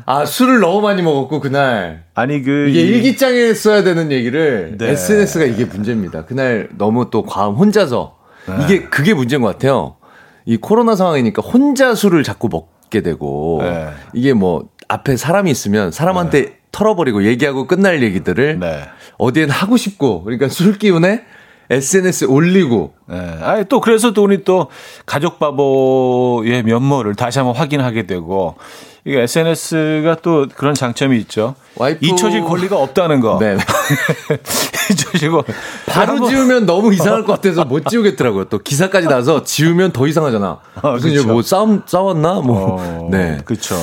[0.06, 2.04] 아, 술을 너무 많이 먹었고, 그날.
[2.14, 4.90] 아니 그 이게 이- 일기장에 써야 되는 얘기를 네.
[4.92, 6.26] SNS가 이게 문제입니다.
[6.26, 8.16] 그날 너무 또 과음 혼자서
[8.48, 8.56] 네.
[8.64, 9.96] 이게 그게 문제인 것 같아요.
[10.46, 13.90] 이 코로나 상황이니까 혼자 술을 자꾸 먹게 되고 네.
[14.14, 18.84] 이게 뭐 앞에 사람이 있으면 사람한테 털어버리고 얘기하고 끝날 얘기들을 네.
[19.20, 21.22] 어디엔 하고 싶고 그러니까 술 기운에
[21.70, 23.16] SNS에 올리고 예.
[23.44, 24.70] 아니 또 그래서 또 우리 또
[25.06, 28.56] 가족 바보의 면모를 다시 한번 확인하게 되고
[29.06, 31.56] 이게 SNS가 또 그런 장점이 있죠.
[31.78, 33.38] 와이프- 잊혀질 권리가 없다는 거.
[33.40, 33.56] 네.
[34.92, 35.44] 잊혀질 권.
[35.86, 38.46] 바로 한번- 지우면 너무 이상할 것 같아서 못 지우겠더라고요.
[38.46, 40.60] 또 기사까지 나서 지우면 더 이상하잖아.
[40.82, 41.22] 아, 무슨 그쵸.
[41.22, 42.78] 이제 뭐 싸움 싸웠나 뭐.
[42.80, 43.38] 어, 네.
[43.46, 43.76] 그렇죠.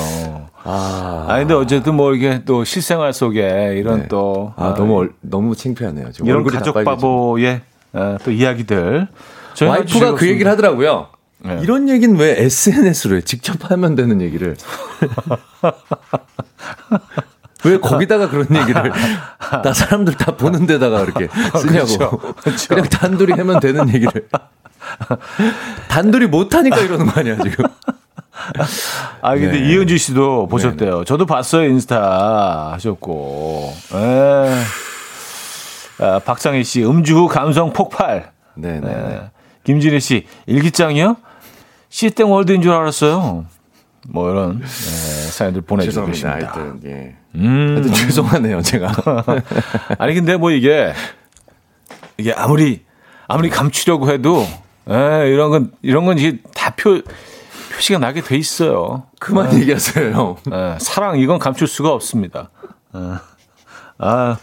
[0.69, 1.25] 아.
[1.29, 4.07] 아니 근데 어쨌든 뭐 이게 또 실생활 속에 이런 네.
[4.09, 6.11] 또 아, 너무 얼- 너무 창피하네요.
[6.11, 6.73] 지금 이런 가족.
[6.83, 7.61] 바보의
[7.93, 9.07] 어, 또 이야기들
[9.61, 10.27] 와이프가 그.
[10.27, 11.07] 얘기를 하더라고요.
[11.39, 11.59] 네.
[11.61, 13.21] 이런 얘기는 왜 SNS로 해?
[13.21, 14.55] 직접 하면 되는 얘기를.
[17.65, 18.91] 왜 거기다가 그런 얘기를
[19.63, 21.27] 다 사람들 다 보는 데다가 이렇게
[21.59, 21.85] 쓰냐고.
[21.97, 22.33] 그렇죠.
[22.41, 22.67] 그렇죠.
[22.69, 24.27] 그냥 단둘이 하면 되는 얘기를.
[25.89, 27.65] 단둘이 못하니까 이러는 거 아니야, 지금.
[29.21, 29.69] 아 근데 네.
[29.69, 31.03] 이은주 씨도 보셨대요.
[31.05, 33.73] 저도 봤어요 인스타 하셨고.
[33.93, 34.53] 에.
[35.99, 38.31] 아, 박상희 씨 음주 후 감성 폭발.
[38.55, 38.79] 네네.
[38.81, 39.21] 네.
[39.63, 41.17] 김진혜 씨 일기장이요?
[41.89, 43.45] 시땡 월드인 줄 알았어요.
[44.09, 46.05] 뭐 이런 네, 사연들 보내주고.
[46.07, 46.37] 계십니다.
[46.53, 47.15] 하여튼, 예.
[47.35, 47.73] 음.
[47.75, 48.91] 하여튼 죄송하네요, 제가.
[49.97, 50.93] 아니 근데 뭐 이게
[52.17, 52.85] 이게 아무리
[53.27, 54.45] 아무리 감추려고 해도
[54.89, 57.01] 에, 이런 건 이런 건 이게 다 표
[57.77, 59.03] 표시가 나게 돼 있어요.
[59.19, 60.35] 그만 얘기하세요, 형.
[60.51, 62.49] 에, 사랑 이건 감출 수가 없습니다.
[62.91, 63.19] 어.
[63.99, 64.37] 아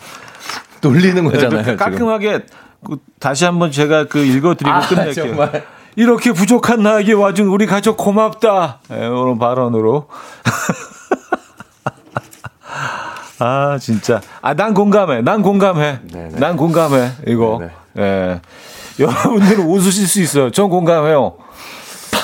[0.81, 1.63] 놀리는 거잖아요.
[1.65, 1.77] 지금.
[1.77, 2.47] 깔끔하게
[2.87, 5.27] 그, 다시 한번 제가 그 읽어드리고 아, 끝낼게요.
[5.29, 5.67] 정말.
[5.97, 8.81] 이렇게 부족한 나에게 와준 우리 가족 고맙다.
[8.93, 10.09] 예, 이런 발언으로.
[13.41, 14.21] 아 진짜.
[14.43, 15.23] 아 난 공감해.
[15.23, 16.01] 난 공감해.
[16.05, 16.39] 네네.
[16.39, 17.13] 난 공감해.
[17.27, 17.61] 이거.
[17.95, 17.99] 네네.
[17.99, 18.41] 예.
[18.99, 20.51] 여러분들은 웃으실 수 있어요.
[20.51, 21.37] 전 공감해요.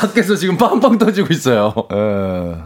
[0.00, 1.74] 밖에서 지금 빵빵 터지고 있어요.
[1.92, 2.56] 예.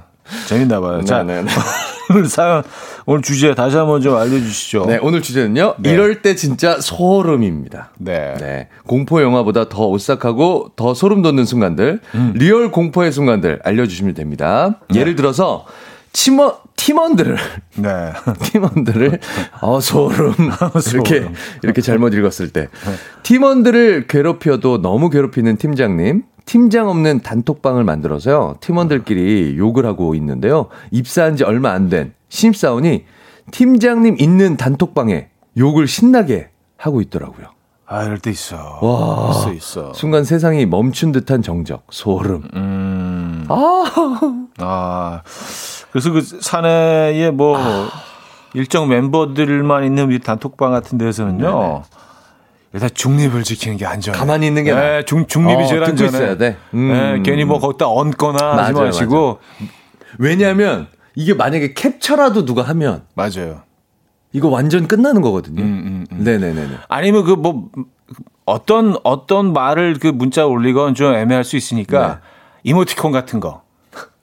[0.47, 1.03] 재밌나 봐요.
[1.05, 1.51] 자, 네네네.
[2.11, 2.63] 오늘 사연
[3.07, 4.87] 오늘 주제 다시 한번 좀 알려주시죠.
[4.87, 5.75] 네, 오늘 주제는요.
[5.79, 5.91] 네.
[5.91, 7.91] 이럴 때 진짜 소름입니다.
[7.99, 8.35] 네.
[8.39, 8.69] 네.
[8.87, 12.33] 공포 영화보다 더 오싹하고 더 소름 돋는 순간들, 음.
[12.37, 14.81] real 공포의 순간들 알려주시면 됩니다.
[14.91, 15.01] 네.
[15.01, 15.67] 예를 들어서,
[16.13, 17.37] 팀원, 팀원들을,
[17.77, 18.13] 네.
[18.53, 19.19] 팀원들을,
[19.61, 20.35] 어, 소름.
[20.93, 21.27] 이렇게.
[21.63, 22.69] 이렇게 잘못 읽었을 때.
[23.25, 26.23] 팀원들을 괴롭혀도 너무 괴롭히는 팀장님.
[26.47, 28.57] 팀장 없는 단톡방을 만들어서요.
[28.61, 30.67] 팀원들끼리 욕을 하고 있는데요.
[30.91, 33.05] 입사한 지 얼마 안 된 신입사원이
[33.51, 37.47] 팀장님 있는 단톡방에 욕을 신나게 하고 있더라고요.
[37.87, 38.57] 아 이럴 때 있어.
[38.81, 39.31] 와.
[39.31, 39.93] 있어 있어.
[39.95, 42.43] 순간 세상이 멈춘 듯한 정적, 소름.
[42.55, 43.45] 음.
[43.49, 43.85] 아,
[44.59, 45.23] 아,
[45.93, 47.59] 그래서 그 사내에 뭐
[48.55, 51.83] 일정 멤버들만 있는 이 단톡방 같은 데서는요.
[52.75, 54.19] 일단 중립을 지키는 게 안전해.
[54.19, 54.81] 가만히 있는 게 나아.
[54.83, 56.09] 네, 중, 중립이 어, 제일 안전해.
[56.09, 56.57] 있어야 돼.
[56.75, 56.89] 음.
[56.89, 59.39] 네, 괜히 뭐 거기다 얹거나 하지 맞아요, 마시고.
[60.19, 63.63] 왜냐하면 이게 만약에 캡처라도 누가 하면 맞아요.
[64.33, 65.63] 이거 완전 끝나는 거거든요.
[65.63, 66.79] 음, 음, 네네네네.
[66.89, 67.69] 아니면 그 뭐
[68.47, 72.15] 어떤 어떤 말을 그 문자 올리건 좀 애매할 수 있으니까 네.
[72.65, 73.63] 이모티콘 같은 거.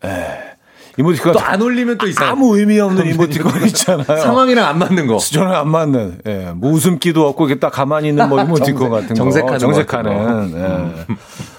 [0.03, 0.50] 예.
[0.97, 2.29] 이모티콘 또안 올리면 또 이상.
[2.29, 4.21] 아무 의미 없는 이모티콘 있잖아요.
[4.21, 5.17] 상황이랑 안 맞는 거.
[5.17, 9.15] 저는 안 맞는, 예, 뭐 웃음기도 없고, 이렇게 딱 가만히 있는 뭐 이모티콘 정색, 같은
[9.15, 9.59] 정색하는 거.
[9.59, 11.05] 정색하는, 것 예.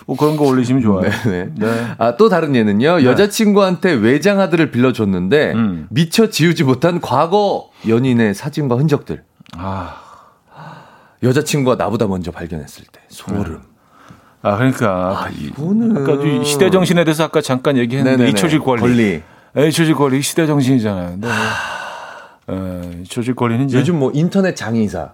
[0.06, 1.10] 뭐 그런 거 올리시면 좋아요.
[1.24, 1.48] 네.
[1.54, 1.86] 네.
[1.98, 3.04] 아, 또 다른 예는요.
[3.04, 5.86] 여자친구한테 외장하드를 빌려줬는데 음.
[5.90, 9.22] 미처 지우지 못한 과거 연인의 사진과 흔적들.
[9.56, 9.96] 아,
[11.22, 13.60] 여자친구가 나보다 먼저 발견했을 때 소름.
[14.42, 15.28] 아, 그러니까.
[15.38, 18.30] 이거는 아까 이 시대 정신에 대해서 아까 잠깐 얘기했는데, 네네네.
[18.30, 18.80] 잊혀질 권리.
[18.80, 19.22] 권리.
[19.56, 21.10] 예, 잊혀질 권리, 시대 정신이잖아요.
[21.10, 21.28] 근데,
[22.50, 23.78] 예, 잊혀질 권리는 이제.
[23.78, 25.10] 요즘 뭐 인터넷 장의사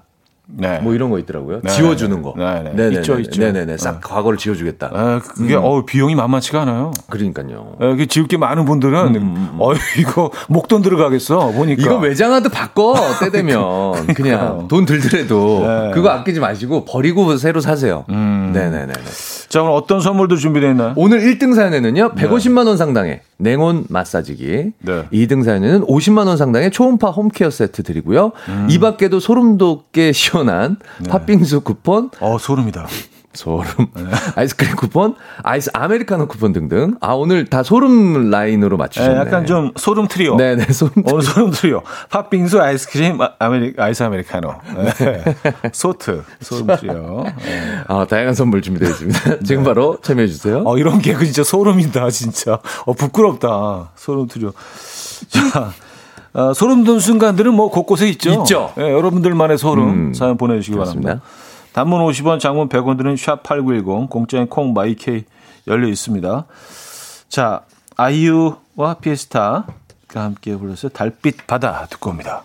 [0.51, 0.79] 네.
[0.81, 1.61] 뭐 이런 거 있더라고요.
[1.63, 2.33] 네, 지워주는 거.
[2.37, 2.71] 네, 네.
[2.71, 2.97] 네네네.
[2.97, 3.41] 있죠, 있죠.
[3.43, 3.77] 네네네.
[3.77, 3.99] 싹 네.
[4.03, 4.91] 과거를 지워주겠다.
[4.95, 6.91] 아, 그게, 어 비용이 만만치가 않아요.
[7.11, 7.77] 그러니까요.
[7.83, 11.83] 예, 그 지을 게 많은 분들은, 어 이거 목돈 들어가겠어, 보니까.
[11.83, 15.91] 이거 외장하드 바꿔 때 되면 그 냥 돈 들더라도 네.
[15.93, 18.05] 그거 아끼지 마시고 버리고 새로 사세요.
[18.09, 18.51] 음.
[18.55, 18.93] 네네네.
[19.49, 20.93] 자, 오늘 어떤 선물도 준비되어 있나요?
[20.97, 25.09] 오늘 1등 사연에는요 150만 원 상당의 냉온 마사지기, 네.
[25.13, 28.33] 2등 사연에는 50만 원 상당의 초음파 홈케어 세트 드리고요.
[28.49, 28.67] 음.
[28.69, 31.09] 이 밖에도 소름 돋게 시원한 네.
[31.09, 32.87] 팥빙수 쿠폰, 어, 소름이다.
[33.39, 33.65] 소름.
[34.35, 35.15] 아이스크림 쿠폰,
[35.45, 36.97] 아이스 아메리카노 쿠폰 등등.
[37.01, 39.17] 아, 오늘 다 소름 라인으로 예, 맞추셨네.
[39.17, 40.37] 약간 좀 소름 트리오.
[40.37, 41.05] 네 네, 소름.
[41.07, 41.83] 오늘 소름 트리오.
[42.11, 44.55] 팥빙수, 아이스크림, 아, 아메리, 아이스 아메리카노.
[44.99, 45.25] 네.
[45.73, 47.25] 소트, 소름 트리오.
[47.25, 47.83] 네.
[47.87, 49.39] 아, 다양한 선물 준비되어 있습니다.
[49.45, 50.65] 지금 바로 참여해주세요.
[50.67, 52.59] 어, 이런 개그 진짜 소름이다, 진짜.
[52.87, 53.91] 어, 부끄럽다.
[53.95, 54.53] 소름 트리오.
[55.29, 55.73] 자,
[56.33, 58.31] 어, 소름 돋는 순간들은 뭐 곳곳에 있죠.
[58.41, 58.73] 있죠.
[58.79, 61.07] 예, 여러분들만의 소름 음, 사연 보내주시기 그렇습니다.
[61.21, 61.48] 바랍니다.
[61.73, 65.25] 단문 50원, 장문 100원 드는 샵8910, 공짜인 콩 마이케이
[65.67, 66.47] 열려 있습니다.
[67.29, 67.63] 자,
[67.97, 69.65] 아이유와 피에스타가
[70.15, 70.91] 함께 불렀어요.
[70.91, 72.45] 달빛 바다 듣고 옵니다.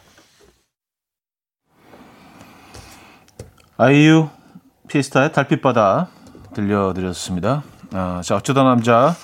[3.78, 4.30] 아이유,
[4.88, 6.10] 피에스타의 달빛 바다
[6.54, 7.64] 들려드렸습니다.
[7.94, 9.16] 아, 자, 어쩌다 남자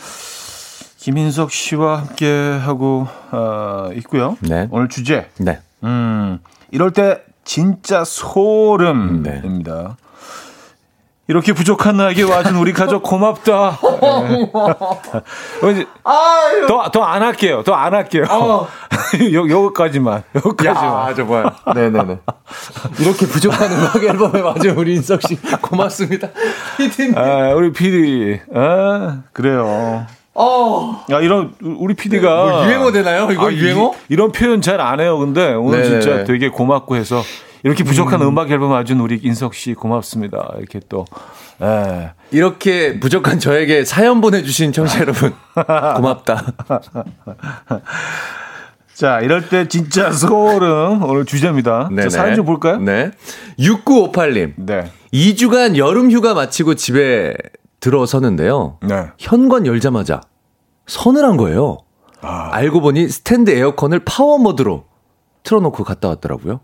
[0.97, 2.27] 김인석 씨와 함께
[2.61, 4.37] 하고 어, 있고요.
[4.41, 4.67] 네.
[4.69, 5.59] 오늘 주제 네.
[5.83, 6.39] 음,
[6.71, 9.97] 이럴 때 진짜 소름입니다.
[11.27, 13.79] 이렇게 부족한 나에게 와준 우리 가족 고맙다.
[15.63, 15.85] 네.
[16.67, 17.63] 더, 더 안 할게요.
[17.65, 18.25] 더 안 할게요.
[19.33, 20.23] 요, 요거까지만.
[20.35, 21.09] 요거까지만.
[21.09, 21.51] 야, 정말.
[21.73, 22.19] 네네네.
[22.99, 26.27] 이렇게 부족한 음악 앨범에 맞은 우리 인석 씨 고맙습니다.
[26.77, 27.17] 피디님.
[27.17, 28.41] 아, 우리 PD.
[28.53, 30.05] 아, 그래요.
[30.35, 31.05] 어.
[31.11, 32.45] 야, 이런, 우리 PD가.
[32.45, 33.29] 뭐 유행어 되나요?
[33.31, 33.93] 이거 유행어?
[34.09, 35.17] 이, 런 표현 잘 안 해요.
[35.17, 36.01] 근데 오늘 네네네.
[36.01, 37.21] 진짜 되게 고맙고 해서
[37.63, 38.37] 이렇게 부족한 음.
[38.37, 40.53] 악 앨범 와준 우리 인석 씨 고맙습니다.
[40.57, 41.05] 이렇게 또.
[41.61, 42.11] 예.
[42.31, 46.53] 이렇게 부족한 저에게 사연 보내주신 청취자 여러분 고맙다.
[48.93, 51.89] 자, 이럴 때 진짜 소름 오늘 주제입니다.
[52.03, 52.77] 자, 사연 좀 볼까요?
[52.79, 53.11] 네.
[53.59, 54.53] 6958님.
[54.57, 54.91] 네.
[55.13, 57.33] 2주간 여름 휴가 마치고 집에
[57.79, 58.77] 들어서는데요.
[58.81, 59.07] 네.
[59.17, 60.21] 현관 열자마자
[60.87, 61.77] 서늘한 거예요.
[62.21, 62.49] 아.
[62.51, 64.85] 알고 보니 스탠드 에어컨을 파워 모드로
[65.43, 66.59] 틀어놓고 갔다 왔더라고요.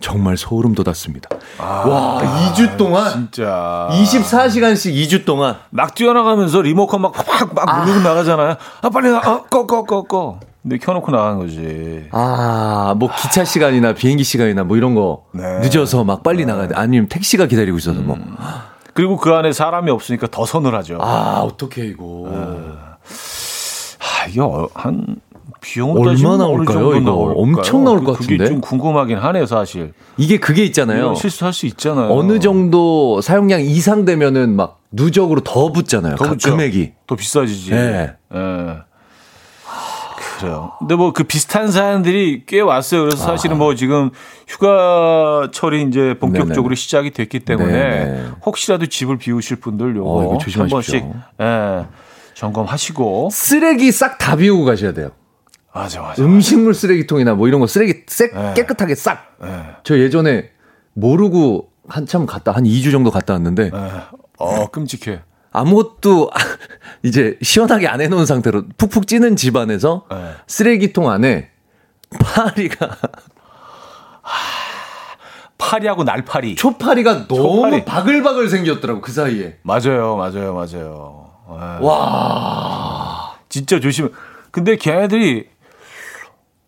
[0.00, 1.30] 정말 소름 돋았습니다.
[1.58, 3.88] 와, 2주 동안 진짜.
[3.92, 8.56] 24시간씩 2주 동안 막 뛰어나가면서 리모컨 막, 막, 막 누르고 나가잖아요.
[8.82, 10.40] 아, 빨리 나, 아, 꺼, 꺼, 꺼, 꺼.
[10.62, 12.08] 근데 켜놓고 나간 거지.
[12.10, 15.60] 아, 뭐 기차 시간이나 비행기 시간이나 뭐 이런 거 네.
[15.60, 16.74] 늦어서 막 빨리 나가야 돼.
[16.74, 18.16] 아니면 택시가 기다리고 있어서 뭐.
[18.94, 20.98] 그리고 그 안에 사람이 없으니까 더 서늘하죠.
[21.00, 22.28] 아, 아, 어떻게 이거.
[24.28, 25.16] 이게 어- 한,
[25.60, 27.00] 비용으로 얼마 나올까요, 이거?
[27.00, 27.36] 나올까요?
[27.42, 28.46] 엄청 나올 것 그게 같은데?
[28.46, 29.92] 좀 궁금하긴 하네요, 사실.
[30.16, 31.14] 이게 그게 있잖아요.
[31.14, 32.12] 실수할 수 있잖아요.
[32.12, 36.16] 어느 정도 사용량 이상 되면은 막 누적으로 더 붙잖아요.
[36.16, 36.36] 더 가-.
[36.36, 36.92] 금액이.
[37.06, 37.70] 더 비싸지지.
[37.70, 38.14] 네.
[38.34, 38.78] 예.
[40.44, 40.72] 그래요.
[40.78, 43.02] 근데 뭐 그 비슷한 사연들이 꽤 왔어요.
[43.02, 44.10] 그래서 사실은 뭐 지금
[44.48, 46.74] 휴가철이 이제 본격적으로 네네.
[46.74, 48.28] 시작이 됐기 때문에 네네.
[48.44, 50.68] 혹시라도 집을 비우실 분들 요거 어, 한.
[50.68, 51.04] 번씩
[51.40, 51.86] 예,
[52.34, 53.28] 점검하시고.
[53.32, 55.10] 쓰레기 싹 다 비우고 가셔야 돼요.
[55.72, 56.22] 맞아, 맞아.
[56.22, 58.54] 음식물 쓰레기통이나 뭐 이런 거 쓰레기 색 네.
[58.54, 59.36] 깨끗하게 싹.
[59.42, 59.48] 예,
[59.82, 60.50] 저 예전에
[60.94, 63.90] 모르고 한참 갔다 한 2주 정도 갔다 왔는데 예.
[64.38, 65.20] 어, 끔찍해.
[65.54, 66.30] 아무것도
[67.04, 70.32] 이제 시원하게 안 해놓은 상태로 푹푹 찌는 집안에서 네.
[70.48, 71.50] 쓰레기통 안에
[72.20, 72.96] 파리가
[75.56, 76.56] 파리하고 날파리.
[76.56, 77.84] 초파리가 너무 초파리.
[77.84, 79.58] 바글바글 생겼더라고 그 사이에.
[79.62, 81.30] 맞아요, 맞아요, 맞아요.
[81.48, 81.84] 예.
[81.84, 83.36] 와.
[83.48, 84.10] 진짜 조심.
[84.50, 85.48] 근데 걔네들이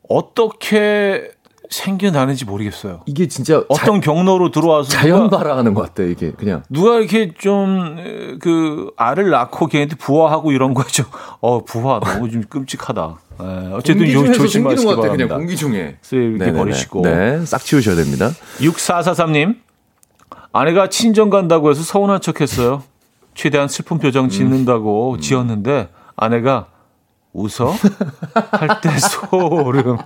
[0.09, 1.31] 어떻게
[1.71, 3.03] 생겨나는지 모르겠어요.
[3.07, 6.63] 이게 진짜 어떤 경로로 들어와서 자, 자연 발화하는 것 같아 이게 그냥.
[6.71, 11.05] 누가 이렇게 좀 그 알을 낳고 걔네들 부화하고 이런 거죠.
[11.41, 13.19] 어 부화 너무 좀 끔찍하다.
[13.41, 15.27] 에, 어쨌든 요, 조심하시기 생기는 것 같아 바랍니다.
[15.27, 15.97] 그냥 공기 중에.
[16.03, 16.59] 쓰레기 이렇게 네네네.
[16.59, 17.03] 버리시고.
[17.03, 18.31] 네, 싹 치우셔야 됩니다.
[18.59, 19.57] 6443님
[20.53, 22.83] 아내가 친정 간다고 해서 서운한 척했어요.
[23.35, 25.21] 최대한 슬픈 표정 짓는다고 음.
[25.21, 26.67] 지었는데 아내가
[27.33, 27.75] 웃어
[28.53, 29.99] 할 때 소름.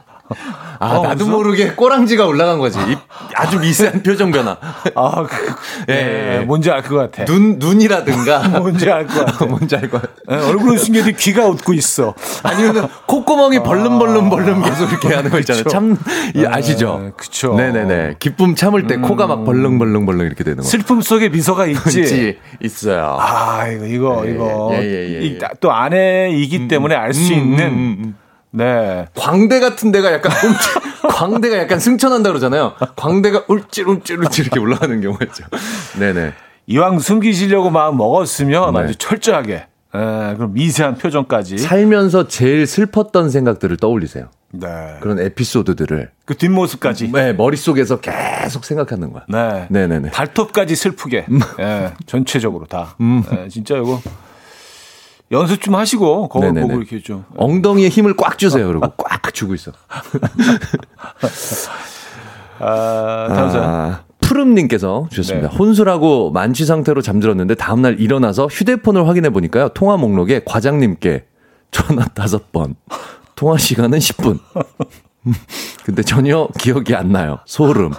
[0.79, 1.31] 아, 어, 나도 웃어?
[1.33, 2.79] 모르게 꼬랑지가 올라간 거지.
[2.81, 2.97] 이
[3.35, 4.57] 아주 미세한 표정 변화.
[4.95, 5.55] 아, 그,
[5.91, 6.45] 예, 예, 예.
[6.45, 7.25] 뭔지 알 것 같아.
[7.27, 9.45] 눈 눈이라든가 뭔지 알 것 같아.
[9.47, 10.13] 뭔지 알 것 같아.
[10.31, 12.15] 예, 얼굴은 숨겨도 귀가 웃고 있어.
[12.43, 15.65] 아니면 콧구멍이 벌름벌름 벌름 계속 이렇게 하는 거 있잖아요.
[15.65, 15.71] 그쵸.
[15.75, 15.97] 참
[16.35, 17.03] 이, 아시죠?
[17.07, 17.55] 예, 그쵸.
[17.55, 18.17] 네네네.
[18.19, 20.63] 기쁨 참을 때 코가 막 벌렁벌렁 벌렁 이렇게 되는 거.
[20.63, 22.01] 슬픔 속에 미소가 있지.
[22.01, 23.19] 있지 있어요.
[23.21, 24.71] 아, 이거, 이거, 예, 이거.
[24.75, 25.49] 예, 예, 예, 이- 예.
[25.61, 28.17] 또 아내이기 때문에 알수 음, 있는, 음, 음.
[28.53, 29.07] 네.
[29.15, 32.75] 광대 같은 데가 약간 움찔, 광대가 약간 승천한다 그러잖아요.
[32.97, 35.45] 광대가 울찔울찔울찔 이렇게 올라가는 경우가 있죠.
[35.99, 36.33] 네네.
[36.67, 38.81] 이왕 숨기시려고 마음 먹었으면 네.
[38.81, 39.53] 아주 철저하게,
[39.95, 39.99] 예,
[40.37, 41.59] 그럼 미세한 표정까지.
[41.59, 44.29] 살면서 제일 슬펐던 생각들을 떠올리세요.
[44.53, 44.69] 네.
[45.01, 47.13] 그런 에피소드들을 그 뒷모습까지.
[47.13, 49.25] 네, 머릿속에서 계속 생각하는 거야.
[49.29, 49.67] 네.
[49.71, 50.09] 네네네.
[50.09, 50.11] 음.
[50.13, 51.27] 발톱까지 슬프게.
[51.61, 52.97] 예, 전체적으로 다.
[53.33, 54.01] 예, 진짜 이거
[55.33, 56.67] 연습 좀 하시고 거울 네네네.
[56.67, 57.25] 보고 이렇게 좀.
[57.37, 58.67] 엉덩이에 힘을 꽉 주세요.
[58.67, 59.73] 그리고 꽉 주고 있어.
[62.59, 63.65] 아, 다음 사연.
[63.65, 65.49] 아, 푸름님께서 주셨습니다.
[65.49, 65.57] 네.
[65.57, 69.71] 혼술하고 만취 상태로 잠들었는데 다음날 일어나서 휴대폰을 확인해 보니까요.
[69.71, 71.25] 통화 목록에 과장님께
[71.71, 72.75] 전화 다섯 번,
[73.37, 74.41] 통화 시간은 10분.
[75.85, 77.39] 근데 전혀 기억이 안 나요.
[77.47, 77.93] 소름.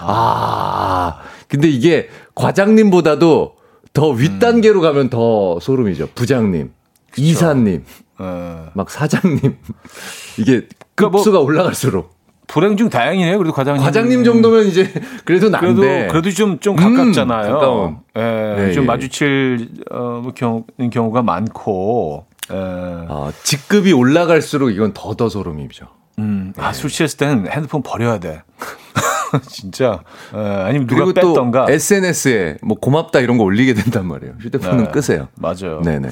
[0.00, 1.18] 아,
[1.48, 3.55] 근데 이게 과장님보다도
[3.96, 6.08] 더 윗단계로 가면 더 소름이죠.
[6.14, 6.70] 부장님,
[7.16, 7.84] 이사님,
[8.18, 9.56] 어, 막 사장님.
[10.38, 12.14] 이게 그러니까 뭐- 급수가 올라갈수록.
[12.46, 13.38] 불행 중 다행이네요.
[13.38, 13.82] 그래도 과장님.
[13.82, 14.84] 과장님 정도면 이제
[15.24, 16.08] 그래도 그래도 난데.
[16.12, 17.48] 그래도 좀 좀 가깝잖아요.
[17.48, 17.96] 음, 가까운.
[18.16, 18.86] 예, 예, 좀 예.
[18.86, 22.26] 마주칠 어, 뭐 경우, 경우가 많고.
[22.52, 22.54] 예.
[22.54, 25.86] 어, 직급이 올라갈수록 이건 더더 소름이죠.
[26.20, 28.42] 음, 아, 술 취했을 때는 핸드폰 버려야 돼.
[29.48, 30.00] 진짜.
[30.34, 31.66] 예, 아니면 누가 그리고 뺐던가.
[31.66, 34.34] 또 SNS에 뭐 고맙다 이런 거 올리게 된단 말이에요.
[34.40, 35.28] 휴대폰은 네, 끄세요.
[35.36, 35.80] 맞아요.
[35.82, 36.08] 네네.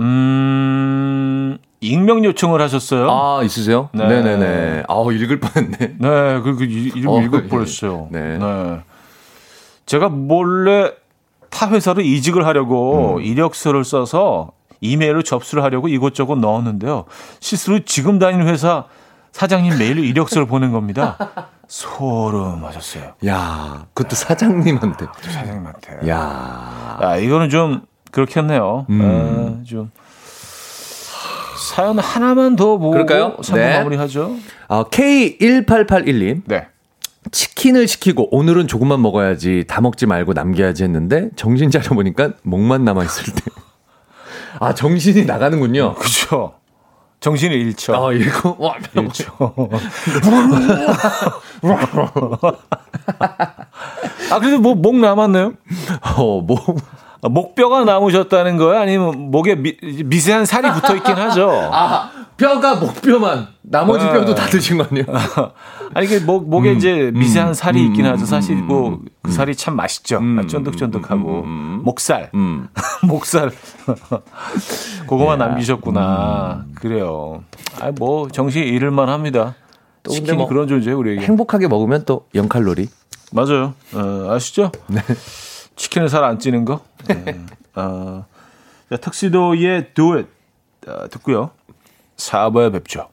[0.00, 3.08] 음, 익명 요청을 하셨어요?
[3.10, 3.90] 아 있으세요?
[3.92, 4.06] 네.
[4.08, 4.22] 네.
[4.22, 5.76] 네네 아우 읽을 뻔했네.
[5.78, 7.48] 네, 그, 그 이- 이름 어, 읽을 예.
[7.48, 8.08] 뻔했어요.
[8.10, 8.38] 네.
[9.86, 10.92] 제가 몰래
[11.50, 13.22] 타 회사를 이직을 하려고 음.
[13.22, 17.04] 이력서를 써서 이메일로 접수를 하려고 이곳저곳 넣었는데요.
[17.40, 18.84] 실수로 지금 다니는 회사
[19.34, 21.18] 사장님 메일로 이력서를 보낸 겁니다.
[21.66, 23.14] 소름 하셨어요.
[23.26, 25.06] 야, 그것도 사장님한테.
[25.22, 26.08] 사장님한테.
[26.08, 27.82] 야, 아, 이거는 좀
[28.12, 28.86] 그렇게 했네요.
[28.90, 29.60] 음.
[29.60, 29.90] 아, 좀
[31.74, 33.36] 사연 하나만 더 보고 그럴까요?
[33.38, 33.78] 3부 네.
[33.78, 34.36] 마무리하죠.
[34.68, 36.42] 아, K1881님.
[36.46, 36.68] 네.
[37.32, 43.02] 치킨을 시키고 오늘은 조금만 먹어야지 다 먹지 말고 남겨야지 했는데 정신 차려 보니까 목만 남아
[43.02, 43.42] 있을 때.
[44.60, 45.94] 아, 정신이 나가는군요.
[45.94, 46.54] 그죠.
[47.24, 47.94] 정신을 잃죠.
[47.96, 49.32] 아, 이거, 와, 잃죠.
[54.30, 55.54] 아, 그래도 뭐, 목 남았네요?
[56.18, 56.58] 어, 뭐.
[57.24, 58.78] 아, 목뼈가 남으셨다는 거예요?
[58.82, 61.50] 아니면 목에 미, 미세한 살이 붙어 있긴 하죠?
[61.72, 63.48] 아, 뼈가 목뼈만.
[63.62, 64.12] 나머지 네.
[64.12, 65.06] 뼈도 다 드신 거 아니에요?
[65.94, 68.26] 아니, 그 목, 목에 음, 이제 미세한 살이 있긴 하죠.
[68.26, 70.20] 사실 뭐, 그 살이 참 맛있죠.
[70.38, 71.44] 아, 쫀득쫀득하고.
[71.82, 72.30] 목살.
[72.34, 72.68] 음.
[73.08, 73.50] 목살.
[75.08, 76.64] 그거만 남기셨구나.
[76.66, 76.74] 음.
[76.74, 77.42] 그래요.
[77.80, 79.54] 아, 뭐, 정신 잃을만 합니다.
[80.02, 81.22] 또 치킨이 뭐 그런 존재예요, 우리에게.
[81.22, 82.88] 행복하게 먹으면 또 0칼로리.
[83.32, 83.72] 맞아요.
[83.94, 84.70] 어, 아시죠?
[85.76, 86.80] 치킨을 살 안 찌는 거.
[87.08, 87.40] 네.
[87.74, 88.24] 어,
[88.90, 90.28] 자, 턱시도의 Do It
[90.86, 91.50] 어, 듣고요.
[92.16, 93.08] 4부에 뵙죠.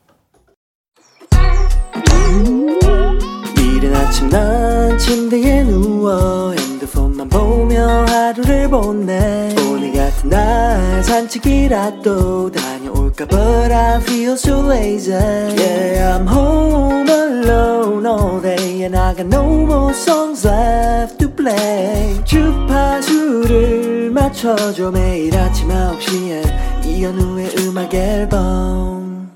[3.57, 13.73] 이른 아침 난 침대에 누워 핸드폰만 보며 하루를 보내 오늘 같은 날 산책이라도 다녀올까 But
[13.73, 19.93] I feel so lazy Yeah I'm home alone all day And I got no more
[19.93, 20.90] songs left
[21.41, 29.31] play 주파수를 맞춰줘 매일 아침 9시에 이현우의 음악 앨범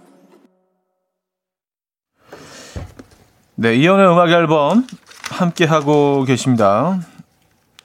[3.55, 4.85] 네, 이연의 음악 앨범
[5.31, 6.99] 함께 하고 계십니다.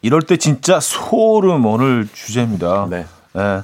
[0.02, 2.88] 이럴 때 진짜 소름 오늘 주제입니다.
[2.90, 3.06] 네.
[3.32, 3.62] 네,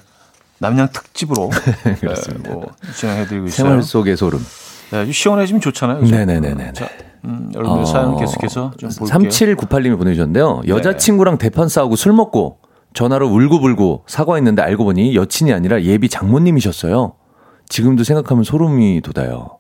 [0.59, 1.51] 남양 특집으로
[1.85, 1.99] 네,
[2.49, 3.67] 뭐 진행해드리고 있어요.
[3.67, 4.39] 생활 속의 소름.
[4.93, 5.99] 네, 좀 시원해지면 좋잖아요.
[5.99, 6.15] 그죠?
[6.15, 6.73] 네네네네.
[6.75, 6.89] 자,
[7.27, 9.19] 음, 여러분들 어, 사연 계속해서 좀 볼게요.
[9.19, 10.63] 3798님이 보내주셨는데요.
[10.69, 12.59] 여자친구랑 대판 싸우고 술 먹고
[12.95, 17.15] 전화로 울고불고 사과했는데 알고 보니 여친이 아니라 예비 장모님이셨어요.
[17.69, 19.59] 지금도 생각하면 소름이 돋아요.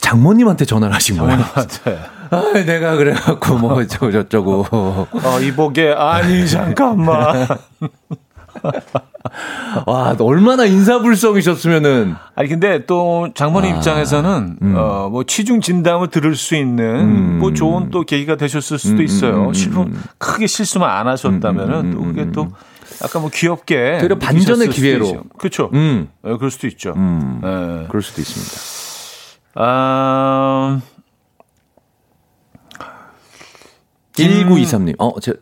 [0.00, 1.38] 장모님한테 전화를 하신 거예요.
[1.84, 1.98] 네.
[2.30, 4.66] 아, 내가 그래갖고 뭐 저쩌고 저쩌고.
[4.70, 7.46] 어, 이복에 아니 잠깐만.
[9.86, 12.14] 와, 얼마나 인사불성이셨으면은.
[12.34, 18.36] 아니 근데 또 장모님 입장에서는 어뭐 취중 진담을 들을 수 있는 뭐 좋은 또 계기가
[18.36, 19.52] 되셨을 수도 있어요.
[19.52, 19.88] 실수
[20.18, 22.48] 크게 실수만 안 하셨다면은 또 그게 또
[23.02, 25.24] 약간 뭐 귀엽게 되려 반전의 기회로.
[25.38, 25.70] 그렇죠.
[25.72, 26.92] 음, 예, 그럴 수도 있죠.
[26.96, 27.40] 음.
[27.44, 27.86] 예.
[27.88, 28.70] 그럴 수도 있습니다.
[29.54, 30.80] 아,
[34.14, 34.94] 1923님.
[34.98, 35.34] 어, 제,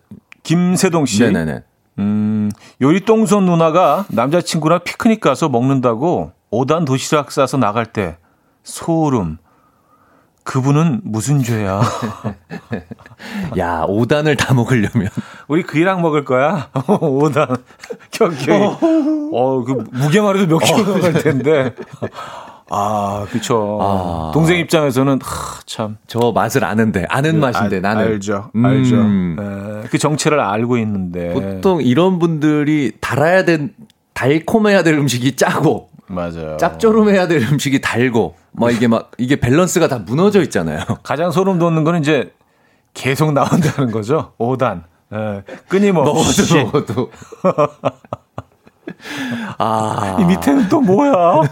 [0.43, 1.23] 김세동 씨.
[1.23, 1.63] 네네네.
[1.99, 8.17] 음, 요리 똥손 누나가 남자친구랑 피크닉 가서 먹는다고 5단 도시락 싸서 나갈 때
[8.63, 9.39] 소름.
[10.45, 11.83] 그분은 무슨 죄야?
[13.59, 15.11] 야, 5단을 다 먹으려면.
[15.47, 16.71] 우리 그이랑 먹을 거야?
[16.73, 17.61] 5단.
[18.13, 18.51] 격격이.
[19.31, 21.75] 어, 그 무게만 해도 몇 킬로 나갈 텐데.
[22.71, 23.79] 아, 그쵸.
[23.81, 24.31] 아.
[24.35, 25.97] 동생 입장에서는, 하, 참.
[26.07, 28.03] 저 맛을 아는데, 아는 맛인데, 알- 나는.
[28.05, 28.51] 알죠.
[28.55, 28.65] 음.
[28.65, 29.83] 알죠.
[29.85, 31.33] 예, 그 정체를 알고 있는데.
[31.33, 33.75] 보통 이런 분들이 달아야 된,
[34.15, 36.57] 달콤해야 될 음식이 짜고, 맞아요.
[36.59, 40.81] 짭조름해야 될 음식이 달고, 막 이게 막, 이게 밸런스가 다 무너져 있잖아요.
[41.03, 42.33] 가장 소름 돋는 거는 이제
[42.95, 44.33] 계속 나온다는 거죠.
[44.39, 44.83] 5단.
[45.15, 46.55] 예, 끊임없이.
[46.65, 47.11] 먹어도 먹어도.
[49.59, 50.17] 아.
[50.21, 51.43] 이 밑에는 또 뭐야?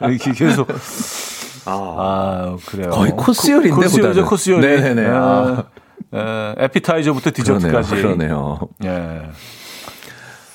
[0.08, 0.68] 이렇게 계속.
[1.66, 2.90] 아, 그래요.
[2.90, 4.24] 거의 코스 요리인데, 코스 요리죠, 보다는.
[4.28, 4.66] 코스 요리.
[4.66, 5.06] 네네네.
[5.08, 5.64] 아.
[6.14, 7.58] 에, 에피타이저부터 그러네요.
[7.58, 7.90] 디저트까지.
[8.02, 8.60] 그러네요.
[8.84, 9.22] 예.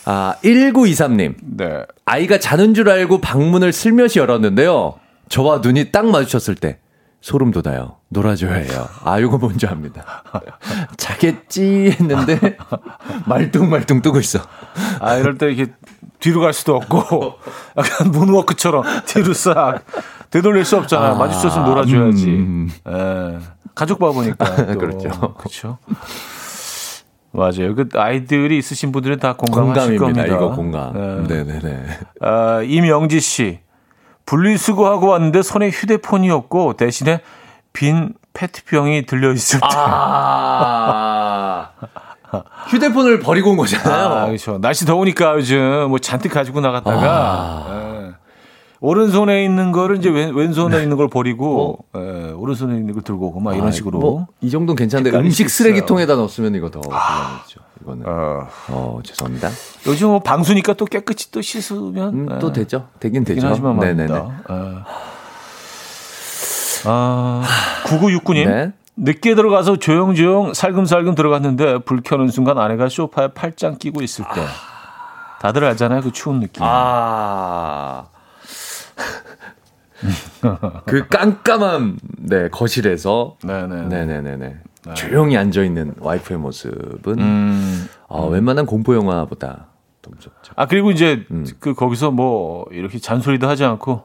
[0.06, 1.36] 아, 1923님.
[1.42, 1.84] 네.
[2.06, 4.96] 아이가 자는 줄 알고 방문을 슬며시 열었는데요.
[5.30, 6.80] 저와 눈이 딱 마주쳤을 때
[7.22, 7.98] 소름 돋아요.
[8.10, 8.90] 놀아줘야 해요.
[9.04, 10.24] 아, 이거 뭔지 압니다.
[10.98, 12.58] 자겠지 했는데
[13.28, 14.40] 말뚱말뚱 뜨고 있어.
[15.00, 15.72] 아, 이럴 때 이렇게
[16.22, 17.34] 뒤로 갈 수도 없고,
[17.78, 19.84] 약간 문워크처럼 뒤로 싹
[20.30, 21.12] 되돌릴 수 없잖아요.
[21.14, 22.28] 아, 마주쳤으면 놀아줘야지.
[22.30, 22.70] 음.
[22.88, 23.40] 예.
[23.76, 24.56] 가족 바보니까.
[24.74, 24.78] 또.
[24.78, 25.10] 그렇죠.
[25.34, 25.78] 그렇죠.
[27.34, 27.76] 맞아요.
[27.76, 30.28] 그 아이들이 있으신 분들은 다 공감하실 공감입니다.
[30.28, 30.46] 겁니다.
[30.46, 30.96] 이거 공감.
[30.96, 31.28] 예.
[31.28, 31.86] 네네 네.
[32.22, 33.60] 아, 임영지 씨.
[34.26, 37.22] 분리수거하고 왔는데 손에 휴대폰이었고 대신에
[37.74, 39.68] 빈 페트병이 들려 있을 때.
[39.74, 41.70] 아.
[42.68, 44.06] 휴대폰을 버리고 온 거잖아요.
[44.06, 44.58] 아, 그렇죠.
[44.60, 47.68] 날씨 더우니까 요즘 뭐 잔뜩 가지고 나갔다가 아.
[48.08, 48.12] 예.
[48.84, 53.40] 오른손에 있는 거를 이제 왼, 왼손에 있는 걸 버리고 예, 오른손에 있는 걸 들고 오고
[53.40, 54.00] 막 이런 아, 식으로.
[54.00, 55.50] 뭐, 이 정도는 괜찮은데 음식.
[55.52, 57.60] 쓰레기통에다 넣었으면 이거 더 곤란했죠.
[57.84, 58.06] 이거는.
[58.08, 59.50] 어, 어, 죄송합니다.
[59.86, 62.88] 요즘 뭐 방수니까 또 깨끗이 또 씻으면 음, 예, 또 되죠.
[63.00, 63.46] 되긴 되죠.
[63.48, 64.44] 하지만 말입니다.
[64.50, 64.56] 예.
[66.86, 67.44] 아,
[67.86, 68.48] 9969님.
[68.48, 68.72] 네.
[68.98, 74.42] 늦게 들어가서 조용조용 살금살금 들어갔는데 불 켜는 순간 아내가 소파에 팔짱 끼고 있을 때.
[75.42, 76.02] 다들 알잖아요.
[76.02, 76.62] 그 추운 느낌.
[76.66, 78.06] 아.
[80.86, 83.84] 그 깜깜한 네 거실에서 네네.
[83.84, 84.58] 네네네네
[84.96, 87.88] 조용히 앉아 있는 와이프의 모습은 음.
[88.10, 89.68] 아, 웬만한 공포 영화보다.
[90.56, 91.46] 아 그리고 이제 음.
[91.60, 94.04] 그 거기서 뭐 이렇게 잔소리도 하지 않고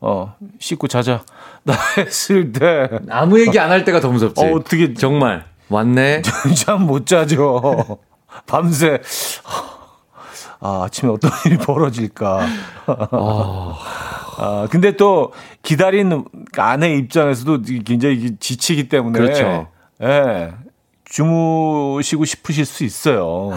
[0.00, 1.24] 어 씻고 자자.
[1.64, 2.88] 나 했을 때.
[3.10, 4.44] 아무 얘기 안 할 때가 더 무섭지.
[4.44, 5.44] 어, 어떻게 정말.
[5.68, 6.22] 왔네.
[6.56, 7.98] 잠 못 자죠.
[8.46, 9.00] 밤새.
[10.60, 12.46] 아 아침에 어떤 일이 벌어질까.
[14.40, 15.32] 아 근데 또
[15.62, 16.24] 기다리는
[16.56, 19.18] 아내 입장에서도 굉장히 지치기 때문에.
[19.18, 19.68] 그렇죠.
[20.02, 20.52] 예.
[21.04, 23.50] 주무시고 싶으실 수 있어요.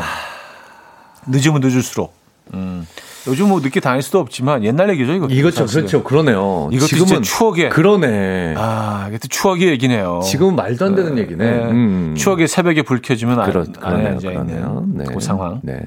[1.28, 2.14] 늦으면 늦을수록.
[2.54, 2.88] 음
[3.28, 6.70] 요즘 뭐 늦게 다닐 수도 없지만 옛날 얘기죠 이거 이거죠, 그렇죠, 그러네요.
[6.72, 8.56] 이것도 지금은 추억의 그러네.
[8.58, 10.22] 아, 또 추억의 얘기네요.
[10.24, 11.52] 지금은 말도 안 되는 얘기네.
[11.52, 11.64] 네.
[11.66, 12.16] 음.
[12.18, 14.86] 추억의 새벽에 불 켜지면 안, 그러, 안에 앉아 그러네요.
[14.88, 15.60] 있는 그 상황.
[15.64, 15.80] 네.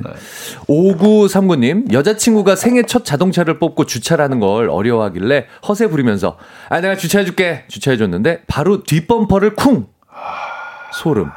[0.69, 6.37] 5939님, 여자친구가 생애 첫 자동차를 뽑고 주차라는 걸 어려워하길래 허세 부리면서,
[6.69, 7.65] 아, 내가 주차해줄게.
[7.69, 9.87] 주차해줬는데, 바로 뒷범퍼를 쿵!
[10.93, 11.31] 소름.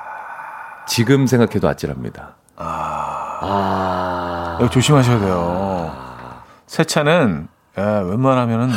[0.88, 2.36] 지금 생각해도 아찔합니다.
[2.56, 4.58] 아.
[4.60, 5.67] 이거 조심하셔야 돼요.
[6.68, 7.48] 새 차는
[7.78, 8.74] 예, 웬만하면은 네.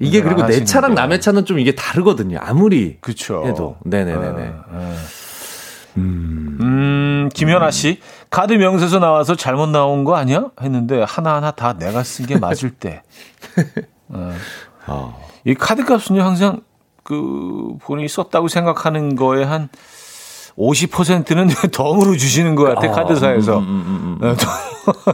[0.00, 0.94] 이게 그리고 내 차랑 게.
[1.00, 2.38] 남의 차는 좀 이게 다르거든요.
[2.42, 3.46] 아무리 그렇죠.
[3.46, 3.76] 해도.
[3.84, 4.52] 네네네네.
[5.98, 10.50] 음, 김현아 씨 카드 명세서 나와서 잘못 나온 거 아니야?
[10.60, 13.02] 했는데 하나 하나 다 내가 쓴 게 맞을 때.
[14.86, 15.26] 어.
[15.44, 16.60] 이 카드 값은요 항상
[17.02, 19.68] 그 본인이 썼다고 생각하는 거에 한
[20.58, 24.36] 50%는 덤으로 주시는 것 같아 아, 카드사에서 음, 음, 음, 음.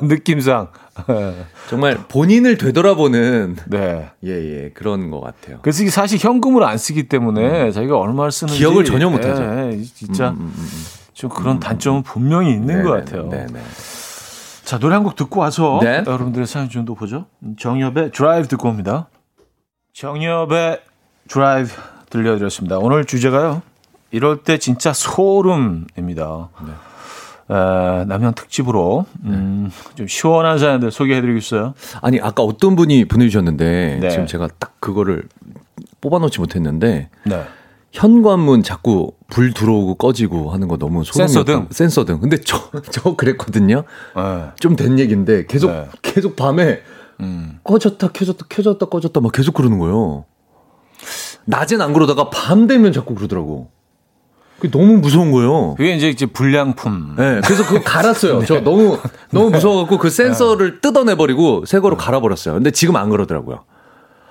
[0.01, 0.69] 네, 느낌상
[1.71, 5.59] 정말 본인을 되돌아보는 네 예, 예, 그런 것 같아요.
[5.63, 8.59] 그래서 이게 사실 현금을 안 쓰기 때문에 자기가 얼마를 쓰는지 음.
[8.59, 9.43] 기억을 전혀 못 하죠.
[9.43, 10.53] 예, 진짜 음,
[11.15, 13.29] 좀 그런 단점은 분명히 있는 것 같아요.
[13.29, 13.61] 네네.
[14.65, 16.05] 자 노래 한 곡 듣고 와서 네.
[16.07, 17.27] 여러분들의 사연 좀더 보죠.
[17.59, 19.09] 정엽의 드라이브 듣고 옵니다.
[19.95, 20.81] 정엽의
[21.29, 21.71] 드라이브
[22.11, 22.79] 들려드렸습니다.
[22.79, 23.63] 오늘 주제가요.
[24.11, 26.49] 이럴 때 진짜 소름입니다.
[26.67, 26.73] 네.
[27.51, 31.75] 에, 납량 특집으로 음, 좀 시원한 사연들 소개해드리겠어요.
[32.01, 34.11] 아니 아까 어떤 분이 보내주셨는데 네.
[34.11, 35.25] 지금 제가 딱 그거를
[36.01, 37.45] 뽑아놓지 못했는데 네.
[37.93, 41.69] 현관문 자꾸 불 들어오고 꺼지고 하는 거 너무 소름이 센서 등?
[41.71, 42.21] 센서 등.
[42.21, 43.85] 근데 저 저 그랬거든요.
[44.17, 44.45] 네.
[44.59, 45.89] 좀된 얘기인데 계속 네.
[46.01, 46.81] 계속 밤에
[47.21, 47.59] 음.
[47.65, 50.25] 꺼졌다 켜졌다 켜졌다 꺼졌다 막 계속 그러는 거예요.
[51.45, 53.71] 낮엔 안 그러다가 밤 되면 자꾸 그러더라고.
[54.63, 55.75] 그게 너무 무서운 거예요.
[55.75, 57.17] 그게 이제 이제 불량품.
[57.19, 58.45] 네, 그래서 그거 갈았어요.
[58.47, 58.97] 저 너무
[59.33, 62.55] 너무 무서워갖고 그 센서를 뜯어내버리고 새 거로 갈아버렸어요.
[62.55, 63.65] 근데 지금 안 그러더라고요.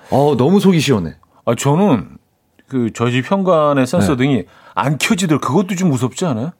[0.08, 1.16] 어 너무 속이 시원해.
[1.44, 2.16] 아 저는
[2.66, 4.24] 그 저희 집 현관의 센서 네.
[4.24, 5.38] 등이 안 켜지더라.
[5.40, 6.52] 그것도 좀 무섭지 않아요?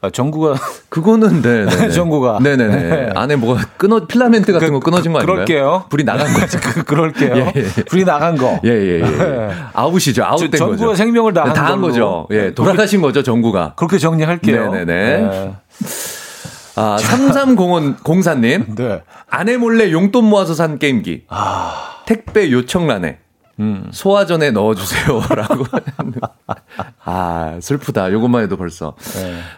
[0.00, 0.54] 아 전구가
[0.88, 1.88] 그거는 네, 네.
[1.90, 2.38] 전구가.
[2.42, 2.76] 네네네.
[2.76, 3.10] 네.
[3.14, 5.34] 안에 뭐가 끊어 필라멘트 같은 거 끊어진 거 아닌가요?
[5.44, 5.84] 그럴게요.
[5.90, 6.58] 불이 나간 거죠.
[6.62, 7.36] 그, 그럴게요.
[7.36, 7.62] 예, 예.
[7.84, 8.60] 불이 나간 거.
[8.64, 9.00] 예예예.
[9.02, 9.48] 네.
[9.72, 10.22] 아웃이죠.
[10.22, 10.94] 저- 아웃된 전구가 거죠.
[10.96, 11.80] 생명을 다한 네, 다한.
[11.80, 12.26] 거죠.
[12.30, 13.74] 예, 돌아가신 거죠 전구가.
[13.76, 14.72] 그렇게 정리할게요.
[14.72, 15.52] 네네네.
[16.76, 19.02] 아 330504님 네.
[19.28, 21.24] 아내 몰래 용돈 모아서 산 게임기.
[21.28, 21.74] 아.
[22.06, 23.18] 택배 요청란에
[23.90, 25.64] 소화전에 넣어주세요라고.
[27.04, 28.12] 아 슬프다.
[28.12, 28.94] 요것만 해도 벌써.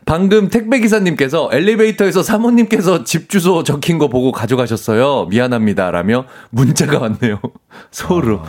[0.07, 5.26] 방금 택배 기사님께서 엘리베이터에서 사모님께서 집 주소 적힌 거 보고 가져가셨어요.
[5.26, 7.40] 미안합니다라며 문자가 왔네요.
[7.90, 8.40] 소름.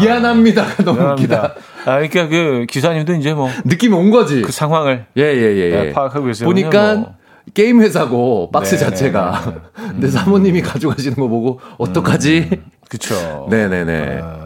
[0.00, 1.36] 미안합니다가 너무 웃기다.
[1.36, 1.54] 미안합니다.
[1.86, 4.44] 아, 그러니까 그 기사님도 이제 뭐그 느낌이 온 거지.
[4.48, 5.56] 상황을 예예예.
[5.56, 6.48] 예, 네, 파악하고 있어요.
[6.48, 7.14] 보니까 뭐.
[7.54, 9.42] 게임 회사고 박스 네, 자체가.
[9.46, 9.88] 네, 네.
[9.92, 12.50] 근데 사모님이 가져가시는 거 보고 어떡하지?
[12.88, 13.46] 그쵸.
[13.50, 14.20] 네네네.
[14.22, 14.45] 아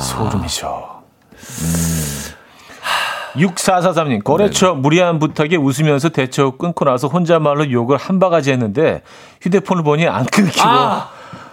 [0.00, 0.96] 소름이죠.
[3.36, 9.02] 6443님, 거래처 무리한 부탁에 웃으면서 대처 끊고 나서 혼자말로 욕을 한 바가지 했는데
[9.42, 11.10] 휴대폰을 보니 안 끊기고 아!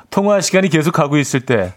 [0.10, 1.74] 통화 시간이 계속 가고 있을 때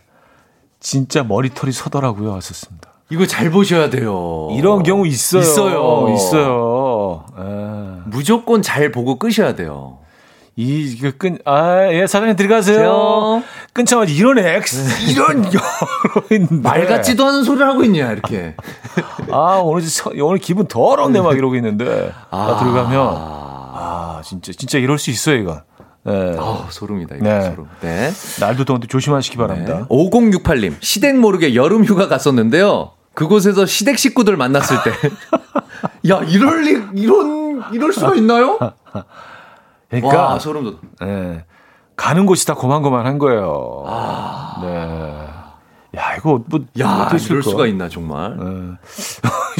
[0.78, 2.30] 진짜 머리털이 서더라고요.
[2.32, 2.90] 왔었습니다.
[3.10, 4.48] 이거 잘 보셔야 돼요.
[4.52, 5.40] 이런 경우 있어요.
[5.42, 6.14] 있어요.
[6.14, 7.24] 있어요.
[7.38, 8.02] 예.
[8.06, 9.98] 무조건 잘 보고 끄셔야 돼요.
[10.56, 13.42] 이, 그 끈, 아, 예, 사장님 들어가세요.
[13.76, 15.50] 저- 끊자마자 이런 X, 이런.
[16.62, 18.54] 말 같지도 않은 소리를 하고 있냐 이렇게.
[19.30, 22.12] 아, 오늘, 서- 오늘 기분 더럽네, 막 이러고 있는데.
[22.30, 25.62] 아, 들어가면, 아, 진짜, 진짜 이럴 수 있어요, 이거.
[26.08, 26.36] 예.
[26.38, 27.40] 아 소름이다 이거 네.
[27.50, 27.66] 소름.
[27.80, 28.12] 네.
[28.38, 29.86] 날도 더운데 조심하시기 바랍니다.
[29.90, 32.92] 5068님 시댁 모르게 여름 휴가 갔었는데요.
[33.14, 34.92] 그곳에서 시댁 식구들 만났을 때,
[36.08, 38.56] 야 이럴 리 이런 이럴 수가 있나요?
[39.90, 40.78] 그러니까, 와 소름 돋.
[41.02, 41.44] 예.
[41.96, 43.84] 가는 곳이 다 고만고만한 거예요.
[44.62, 45.26] 네.
[45.96, 47.50] 야, 이거 뭐, 야 이럴 거?
[47.50, 48.36] 수가 있나 정말.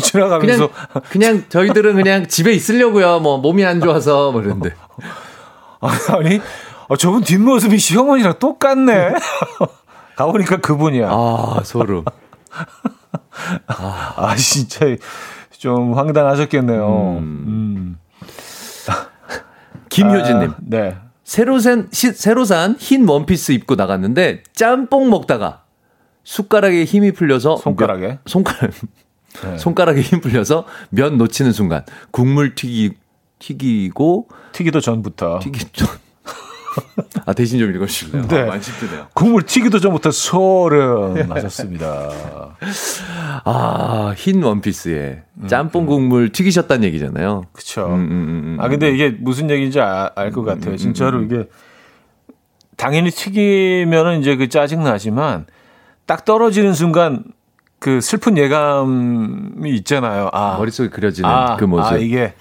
[0.02, 0.68] 지나가면서.
[0.68, 3.20] 그냥 그냥 저희들은 그냥 집에 있으려고요.
[3.20, 4.74] 뭐 몸이 안 좋아서 뭐 이런데.
[5.80, 6.40] 아니,
[6.88, 9.14] 아, 저분 뒷모습이 시어머니랑 똑같네.
[10.16, 11.08] 가보니까 그분이야.
[11.10, 12.04] 아 소름.
[13.66, 14.86] 아, 진짜
[15.52, 17.18] 좀 황당하셨겠네요.
[17.18, 17.98] 음.
[19.88, 20.50] 김효진님.
[20.50, 20.96] 아, 네.
[21.26, 25.64] 새로 산, 시- 새로 산 흰 원피스 입고 나갔는데 짬뽕 먹다가
[26.22, 28.06] 숟가락에 힘이 풀려서 손가락에?
[28.06, 28.70] 면- 손가락
[29.42, 29.58] 네.
[29.58, 32.92] 손가락에 힘 풀려서 면 놓치는 순간 국물 튀기
[33.40, 35.40] 튀기고 튀기도 전부터.
[35.42, 35.88] 튀기 좀.
[37.24, 38.26] 아 대신 좀 읽어주실래요?
[38.28, 38.40] 네.
[38.42, 39.06] 아, 많이 씹드네요.
[39.14, 42.10] 국물 튀기도 전부터 소름 맞았습니다.
[43.44, 47.44] 아 흰 원피스에 짬뽕 국물 튀기셨다는 얘기잖아요.
[47.52, 47.86] 그쵸.
[47.86, 48.56] 음, 음, 음, 음.
[48.60, 50.76] 아, 근데 이게 무슨 얘기인지 알것 같아요.
[50.76, 51.48] 진짜로 이게
[52.76, 55.46] 당연히 튀기면은 이제 그 짜증 나지만
[56.06, 57.24] 딱 떨어지는 순간
[57.78, 60.30] 그 슬픈 예감이 있잖아요.
[60.32, 61.92] 아, 머릿속에 그려지는 아, 그 모습.
[61.92, 62.34] 아, 이게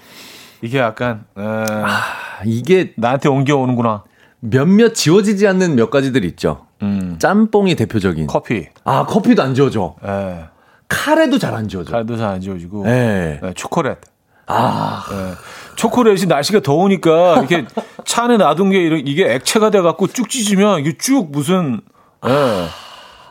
[0.62, 2.00] 이게 약간 에, 아,
[2.44, 4.04] 이게 나한테 옮겨오는구나.
[4.40, 6.66] 몇몇 지워지지 않는 몇 가지들이 있죠.
[6.82, 7.16] 음.
[7.18, 8.26] 짬뽕이 대표적인.
[8.26, 8.68] 커피.
[8.84, 9.94] 아 커피도 안 지워져.
[10.06, 10.44] 예.
[10.88, 11.90] 카레도 잘 안 지워져.
[11.92, 12.84] 칼도 잘 안 지워지고.
[12.84, 13.40] 네.
[13.42, 13.96] 예, 초콜릿.
[14.48, 15.32] 아, 예.
[15.74, 17.64] 초콜릿이 날씨가 더우니까 이렇게
[18.04, 21.80] 차 안에 놔둔 게 이런- 이게 액체가 돼 갖고 쭉 찢으면 이게 쭉 무슨
[22.26, 22.66] 예,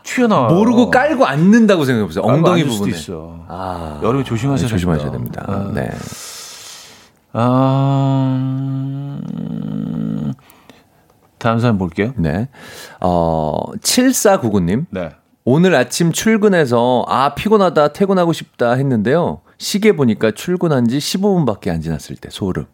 [0.03, 0.49] 튀어나와.
[0.51, 2.24] 모르고 깔고 앉는다고 생각해 보세요.
[2.26, 2.91] 엉덩이 수도 부분에.
[2.97, 3.45] 있어.
[3.47, 5.45] 아, 여름에 조심하셔야 네, 조심하셔야 됩니다.
[5.45, 5.72] 됩니다.
[5.82, 5.89] 네.
[7.32, 8.38] 아,
[9.39, 10.24] 음,
[11.38, 12.13] 다음 사람 볼게요.
[12.17, 12.47] 네.
[13.01, 14.86] 어, 7499님.
[14.89, 15.09] 네.
[15.43, 19.41] 오늘 아침 출근해서 아, 피곤하다, 퇴근하고 싶다 했는데요.
[19.57, 22.65] 시계 보니까 출근한 지 15분밖에 안 지났을 때 소름.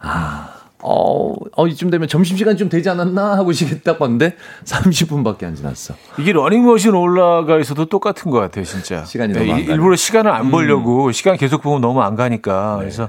[0.00, 0.48] 아,
[0.82, 5.94] 어, 어, 이쯤 되면 점심시간 좀 되지 않았나 하고 시계 딱 봤는데 30분밖에 안 지났어.
[6.18, 9.04] 이게 러닝머신 올라가 있어도 똑같은 것 같아요, 진짜.
[9.04, 9.70] 시간이 네, 너무 안 일-.
[9.70, 12.76] 일부러 시간을 안 벌려고 시간 계속 보면 너무 안 가니까.
[12.78, 13.08] 그래서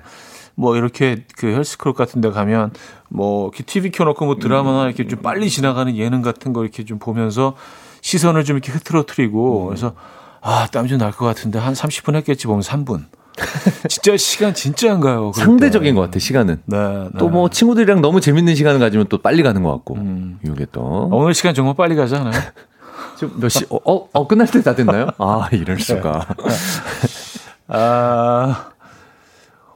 [0.56, 2.72] 뭐 이렇게 그 헬스클럽 같은 데 가면
[3.10, 6.98] 뭐 이렇게 TV 켜놓고 뭐 드라마나 이렇게 좀 빨리 지나가는 예능 같은 거 이렇게 좀
[7.00, 7.56] 보면서
[8.02, 9.94] 시선을 좀 이렇게 흐트러뜨리고 그래서
[10.42, 13.06] 아, 땀 좀 날 것 같은데 한 30분 했겠지 보면 3분.
[13.90, 15.32] 진짜 시간 진짜 안 가요.
[15.36, 15.96] 상대적인 때.
[15.96, 16.62] 것 같아, 시간은.
[16.66, 17.10] 네, 네.
[17.18, 19.98] 또뭐 친구들이랑 너무 재밌는 시간을 가지면 또 빨리 가는 것 같고.
[20.46, 21.10] 이게 또.
[21.12, 22.32] 오늘 시간 정말 빨리 가지 않아요?
[23.18, 25.08] 지금 몇 시, 어, 어, 어, 끝날 때 다 됐나요?
[25.18, 26.28] 아, 이럴 수가.
[27.68, 28.70] 아,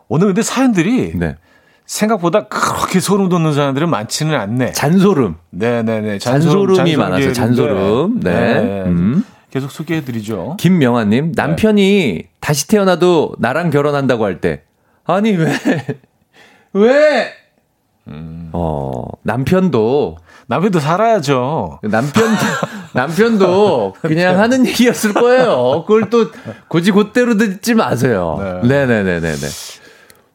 [0.10, 1.38] 오늘 근데 사연들이 네.
[1.86, 4.74] 생각보다 그렇게 소름 돋는 사람들은 많지는 않네.
[4.74, 5.36] 잔소름.
[5.52, 6.20] 네네네.
[6.20, 8.20] 잔소름이 많았어요, 잔소름.
[8.20, 8.84] 네.
[8.86, 9.24] 음.
[9.52, 10.58] 계속 소개해드리죠.
[10.60, 14.62] 김명아님, 남편이 다시 태어나도 나랑 결혼한다고 할 때,
[15.06, 15.52] 아니, 왜,
[16.74, 17.32] 왜?
[18.52, 21.80] 어, 남편도, 남편도 살아야죠.
[21.84, 22.24] 남편,
[22.94, 25.84] 남편도 그냥 하는 얘기였을 거예요.
[25.88, 26.28] 그걸 또
[26.68, 28.62] 굳이 그대로 듣지 마세요.
[28.64, 28.68] 네.
[28.68, 29.38] 네 네 네네네.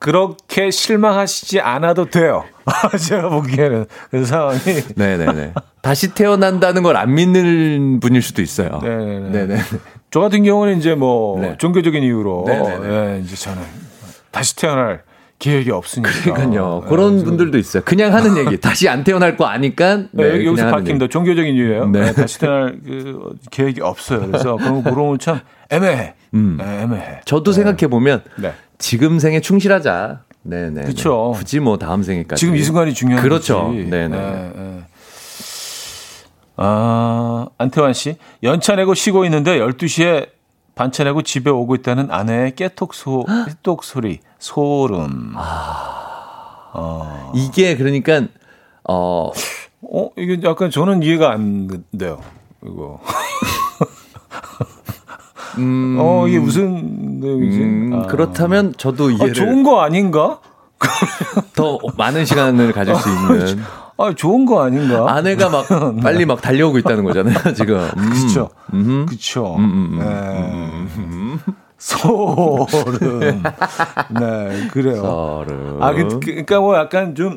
[0.05, 2.45] 그렇게 실망하시지 않아도 돼요.
[3.09, 4.59] 제가 보기에는 그 상황이.
[4.97, 5.55] 네네네.
[5.81, 8.81] 다시 태어난다는 걸 안 믿는 분일 수도 있어요.
[8.83, 9.31] 네네네.
[9.31, 9.61] 네네.
[10.11, 11.57] 저 같은 경우는 이제 뭐 네.
[11.57, 12.45] 종교적인 이유로.
[12.85, 13.63] 예, 이제 저는
[14.31, 15.03] 다시 태어날
[15.39, 16.11] 계획이 없으니까.
[16.35, 16.81] 그러니까요.
[16.85, 17.83] 네, 그런 그래서 분들도 있어요.
[17.87, 18.61] 그냥 하는 얘기.
[18.61, 19.97] 다시 안 태어날 거 아니까.
[20.13, 21.09] 네, 네, 여기서 밝힙니다.
[21.09, 21.89] 종교적인 이유예요.
[21.89, 22.01] 네.
[22.01, 24.27] 네, 다시 태어날 그 계획이 없어요.
[24.27, 25.41] 그래서 그런 거 물어보면 참
[25.71, 26.13] 애매해.
[26.35, 26.59] 음.
[26.61, 27.21] 네, 애매해.
[27.25, 28.53] 저도 생각해 보면 네.
[28.79, 30.23] 지금 생에 충실하자.
[30.43, 30.85] 네네.
[30.85, 31.33] 그쵸.
[31.37, 32.39] 굳이 뭐 다음 생에까지.
[32.39, 33.67] 지금 이 순간이 중요한 그렇죠.
[33.69, 33.85] 거지.
[33.85, 34.09] 네네.
[34.09, 34.83] 네.
[36.57, 38.17] 아, 안태환 씨.
[38.43, 40.29] 연차 내고 쉬고 있는데 12시에
[40.75, 44.21] 반차 내고 집에 오고 있다는 아내의 깨톡 소, 깨톡 소리.
[44.39, 45.33] 소름.
[45.37, 47.31] 아.
[47.35, 48.23] 이게 그러니까
[48.89, 49.31] 어
[49.83, 52.21] 어, 이게 약간 저는 이해가 안 돼요.
[52.65, 53.01] 이거.
[55.59, 57.59] 어, 이게 무슨 내용이지?
[57.59, 58.07] 음, 아.
[58.07, 60.41] 그렇다면 저도 아, 이해를 좋은 거 아닌가?
[61.55, 63.63] 더 많은 시간을 가질 수 있는
[63.97, 65.13] 아, 좋은 거 아닌가?
[65.13, 65.67] 아내가 막
[66.03, 67.79] 빨리 막 달려오고 있다는 거잖아요, 지금.
[67.97, 68.11] 음.
[68.11, 68.51] 그쵸.
[68.73, 69.07] 음.
[69.09, 69.55] 그쵸.
[69.57, 71.55] 음, 음, 네.
[71.79, 73.43] 소름.
[74.11, 74.97] 네, 그래요.
[74.97, 75.83] 서른.
[75.83, 77.37] 아, 그, 그, 그니까 뭐 약간 좀,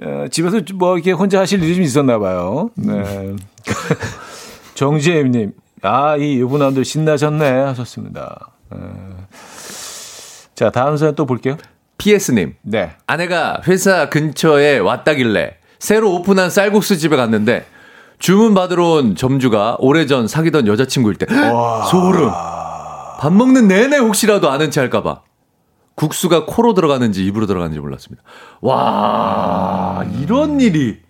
[0.00, 2.70] 어, 집에서 좀뭐 이렇게 혼자 하실 일이 좀 있었나 봐요.
[2.76, 3.34] 네.
[4.74, 5.52] 정지혜님,
[5.82, 8.50] 아, 이 유부남들 신나셨네 하셨습니다.
[8.70, 8.78] 네.
[10.54, 11.56] 자, 다음 사연 또 볼게요.
[11.98, 12.54] PS님.
[12.62, 12.92] 네.
[13.06, 17.66] 아내가 회사 근처에 왔다길래 새로 오픈한 쌀국수 집에 갔는데
[18.18, 21.26] 주문 받으러 온 점주가 오래전 사귀던 여자친구일 때
[21.90, 22.30] 소름.
[23.20, 25.22] 밥 먹는 내내 혹시라도 아는 체 할까봐
[25.96, 28.22] 국수가 코로 들어가는지 입으로 들어가는지 몰랐습니다.
[28.60, 31.00] 와 이런 일이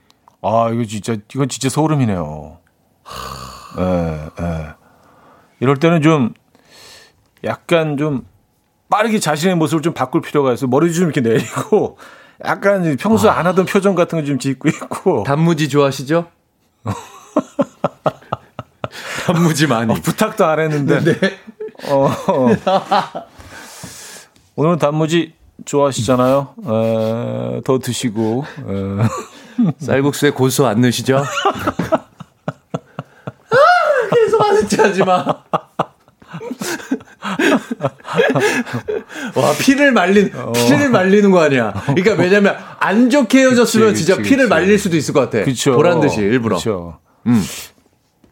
[0.40, 2.58] 아, 이거 진짜, 이건 진짜 소름이네요.
[3.78, 4.66] 예, 예.
[5.60, 6.34] 이럴 때는 좀,
[7.44, 8.26] 약간 좀,
[8.90, 10.66] 빠르게 자신의 모습을 좀 바꿀 필요가 있어.
[10.66, 11.98] 머리 좀 이렇게 내리고,
[12.44, 15.24] 약간 평소 안 하던 표정 같은 거 좀 짓고 있고.
[15.24, 16.26] 단무지 좋아하시죠?
[19.26, 19.92] 단무지 많이.
[19.92, 21.14] 어, 부탁도 안 했는데.
[21.88, 22.48] 어, 어.
[24.56, 26.54] 오늘은 단무지 좋아하시잖아요.
[26.64, 28.44] 에, 더 드시고.
[28.68, 29.74] 에.
[29.84, 31.24] 쌀국수에 고수 안 넣으시죠?
[34.68, 35.24] 체 하지 마.
[39.34, 41.72] 와, 피를 말린, 피를 말리는 거 아니야.
[41.86, 44.51] 그러니까 왜냐면, 안 좋게 헤어졌으면 그치, 진짜 그치, 피를 그치.
[44.51, 45.45] 말릴 수도 있을 것 같아.
[45.45, 45.74] 그쵸.
[45.74, 46.57] 보란 듯이, 일부러.
[46.57, 46.99] 그쵸.
[47.26, 47.43] 음.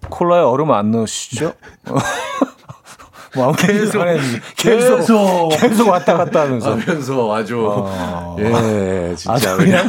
[0.08, 1.54] 콜라에 얼음 안 넣으시죠?
[3.36, 4.02] 뭐 계속
[4.56, 5.48] 계속 계속.
[5.50, 7.84] 계속 왔다 갔다 하면서 하면서 아주.
[8.38, 9.32] 예, 진짜.
[9.32, 9.88] 아주 그냥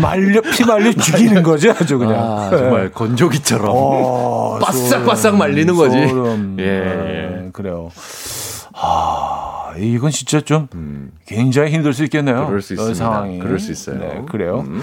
[0.00, 3.66] 말려 피 말려 죽이는 거죠 아주 그냥 아, 정말 건조기처럼.
[3.70, 6.08] 어, 바싹바싹 말리는 거지.
[6.08, 6.56] 소름.
[6.58, 7.90] 예, 네, 그래요.
[8.74, 10.68] 아 이건 진짜 좀
[11.26, 12.40] 굉장히 힘들 수 있겠네요.
[12.42, 12.46] 음.
[12.46, 12.98] 그럴 수이 있습니다.
[12.98, 13.38] 상황이.
[13.38, 13.98] 그럴 수 있어요.
[13.98, 14.64] 네, 그래요.
[14.66, 14.82] 음.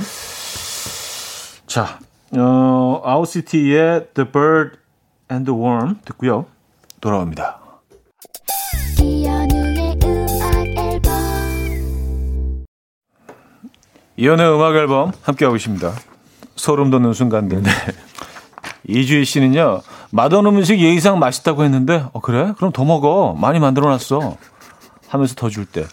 [1.68, 2.00] 자,
[2.38, 4.78] 어, 아웃시티의 The Bird
[5.32, 6.46] and the Worm 듣고요.
[7.02, 7.60] 돌아옵니다.
[14.18, 15.92] 이연의 음악 앨범 함께하고 있습니다.
[16.56, 17.64] 소름 돋는 순간들.
[17.64, 17.72] 네.
[18.88, 22.54] 이주희 씨는요, 맛없는 음식 예의상 맛있다고 했는데, 어, 그래?
[22.58, 23.36] 그럼 더 먹어.
[23.40, 24.38] 많이 만들어 놨어.
[25.10, 25.86] 하면서 더 줄 때.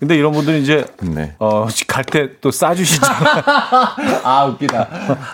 [0.00, 1.34] 근데 이런 분들은 이제, 네.
[1.38, 3.42] 어, 갈 때 또 싸주시잖아요.
[4.24, 4.88] 아, 웃기다.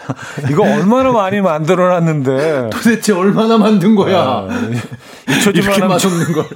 [0.50, 2.68] 이거 얼마나 많이 만들어 놨는데.
[2.70, 4.46] 도대체 얼마나 만든 거야?
[5.28, 6.46] 잊혀지만 이렇게 맛없는 걸.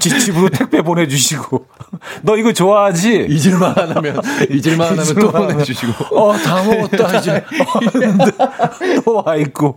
[0.00, 1.66] 집으로 택배 보내주시고.
[2.22, 3.26] 너 이거 좋아하지?
[3.28, 5.30] 잊을만 하면, 잊을만 하면 또.
[5.30, 6.16] 보내주시고.
[6.18, 7.44] 어, 다 먹었다, 이제.
[9.04, 9.76] 또 와 있고.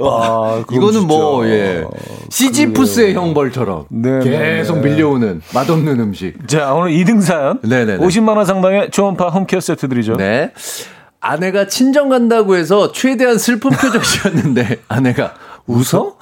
[0.00, 1.06] 아, 그건 이거는.
[1.06, 1.84] 뭐, 예.
[2.30, 3.86] 시지푸스의 형벌처럼.
[3.90, 4.88] 네, 계속 네, 네.
[4.90, 6.46] 밀려오는 맛없는 음식.
[6.48, 7.58] 자, 오늘 2등 사연.
[7.62, 8.04] 네네네.
[8.04, 10.16] 50만 원 상당의 초음파 홈케어 세트 드리죠.
[10.16, 10.52] 네.
[11.20, 15.34] 아내가 친정 간다고 해서 최대한 슬픈 표정 지었는데 아내가
[15.66, 16.14] 웃어?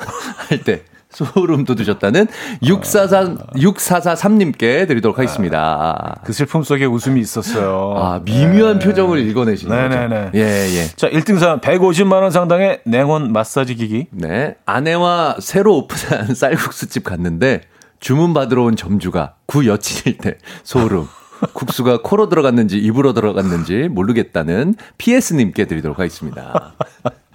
[0.49, 0.83] 할 때
[1.17, 2.27] 소름 돋으셨다는
[2.63, 6.21] 644, 6443님께 드리도록 하겠습니다.
[6.25, 7.95] 그 슬픔 속에 웃음이 있었어요.
[7.97, 9.89] 아, 미묘한 표정을 읽어내시는.
[9.89, 10.31] 네네네.
[10.35, 10.87] 예, 예.
[10.97, 14.07] 자, 1등 사연 150만원 상당의 냉온 마사지 기기.
[14.11, 14.57] 네.
[14.67, 17.63] 아내와 새로 오픈한 쌀국수집 갔는데
[17.99, 21.09] 주문 받으러 온 점주가 구 여친일 때 소름.
[21.53, 26.75] 국수가 코로 들어갔는지 입으로 들어갔는지 모르겠다는 PS님께 드리도록 하겠습니다.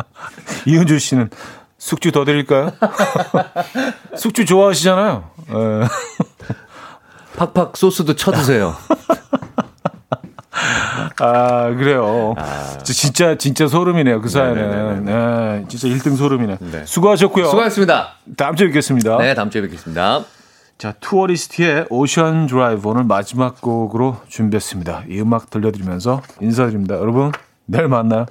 [0.65, 1.29] 이은주 씨는
[1.81, 2.71] 숙주 더 드릴까요?
[4.15, 5.23] 숙주 좋아하시잖아요.
[5.49, 5.87] 예.
[7.37, 8.75] 팍팍 소스도 쳐드세요.
[11.19, 12.35] 아, 그래요.
[12.83, 14.21] 진짜, 진짜 소름이네요.
[14.21, 15.05] 그 사연은.
[15.05, 16.57] 네, 진짜 1등 소름이네.
[16.59, 16.85] 네.
[16.85, 17.45] 수고하셨고요.
[17.47, 18.13] 수고하셨습니다.
[18.37, 19.17] 다음 주에 뵙겠습니다.
[19.17, 20.23] 네, 다음 주에 뵙겠습니다.
[20.77, 25.05] 자, 투어리스트의 Ocean Drive 오늘 마지막 곡으로 준비했습니다.
[25.09, 26.95] 이 음악 들려드리면서 인사드립니다.
[26.95, 27.31] 여러분,
[27.65, 28.27] 내일 만나요.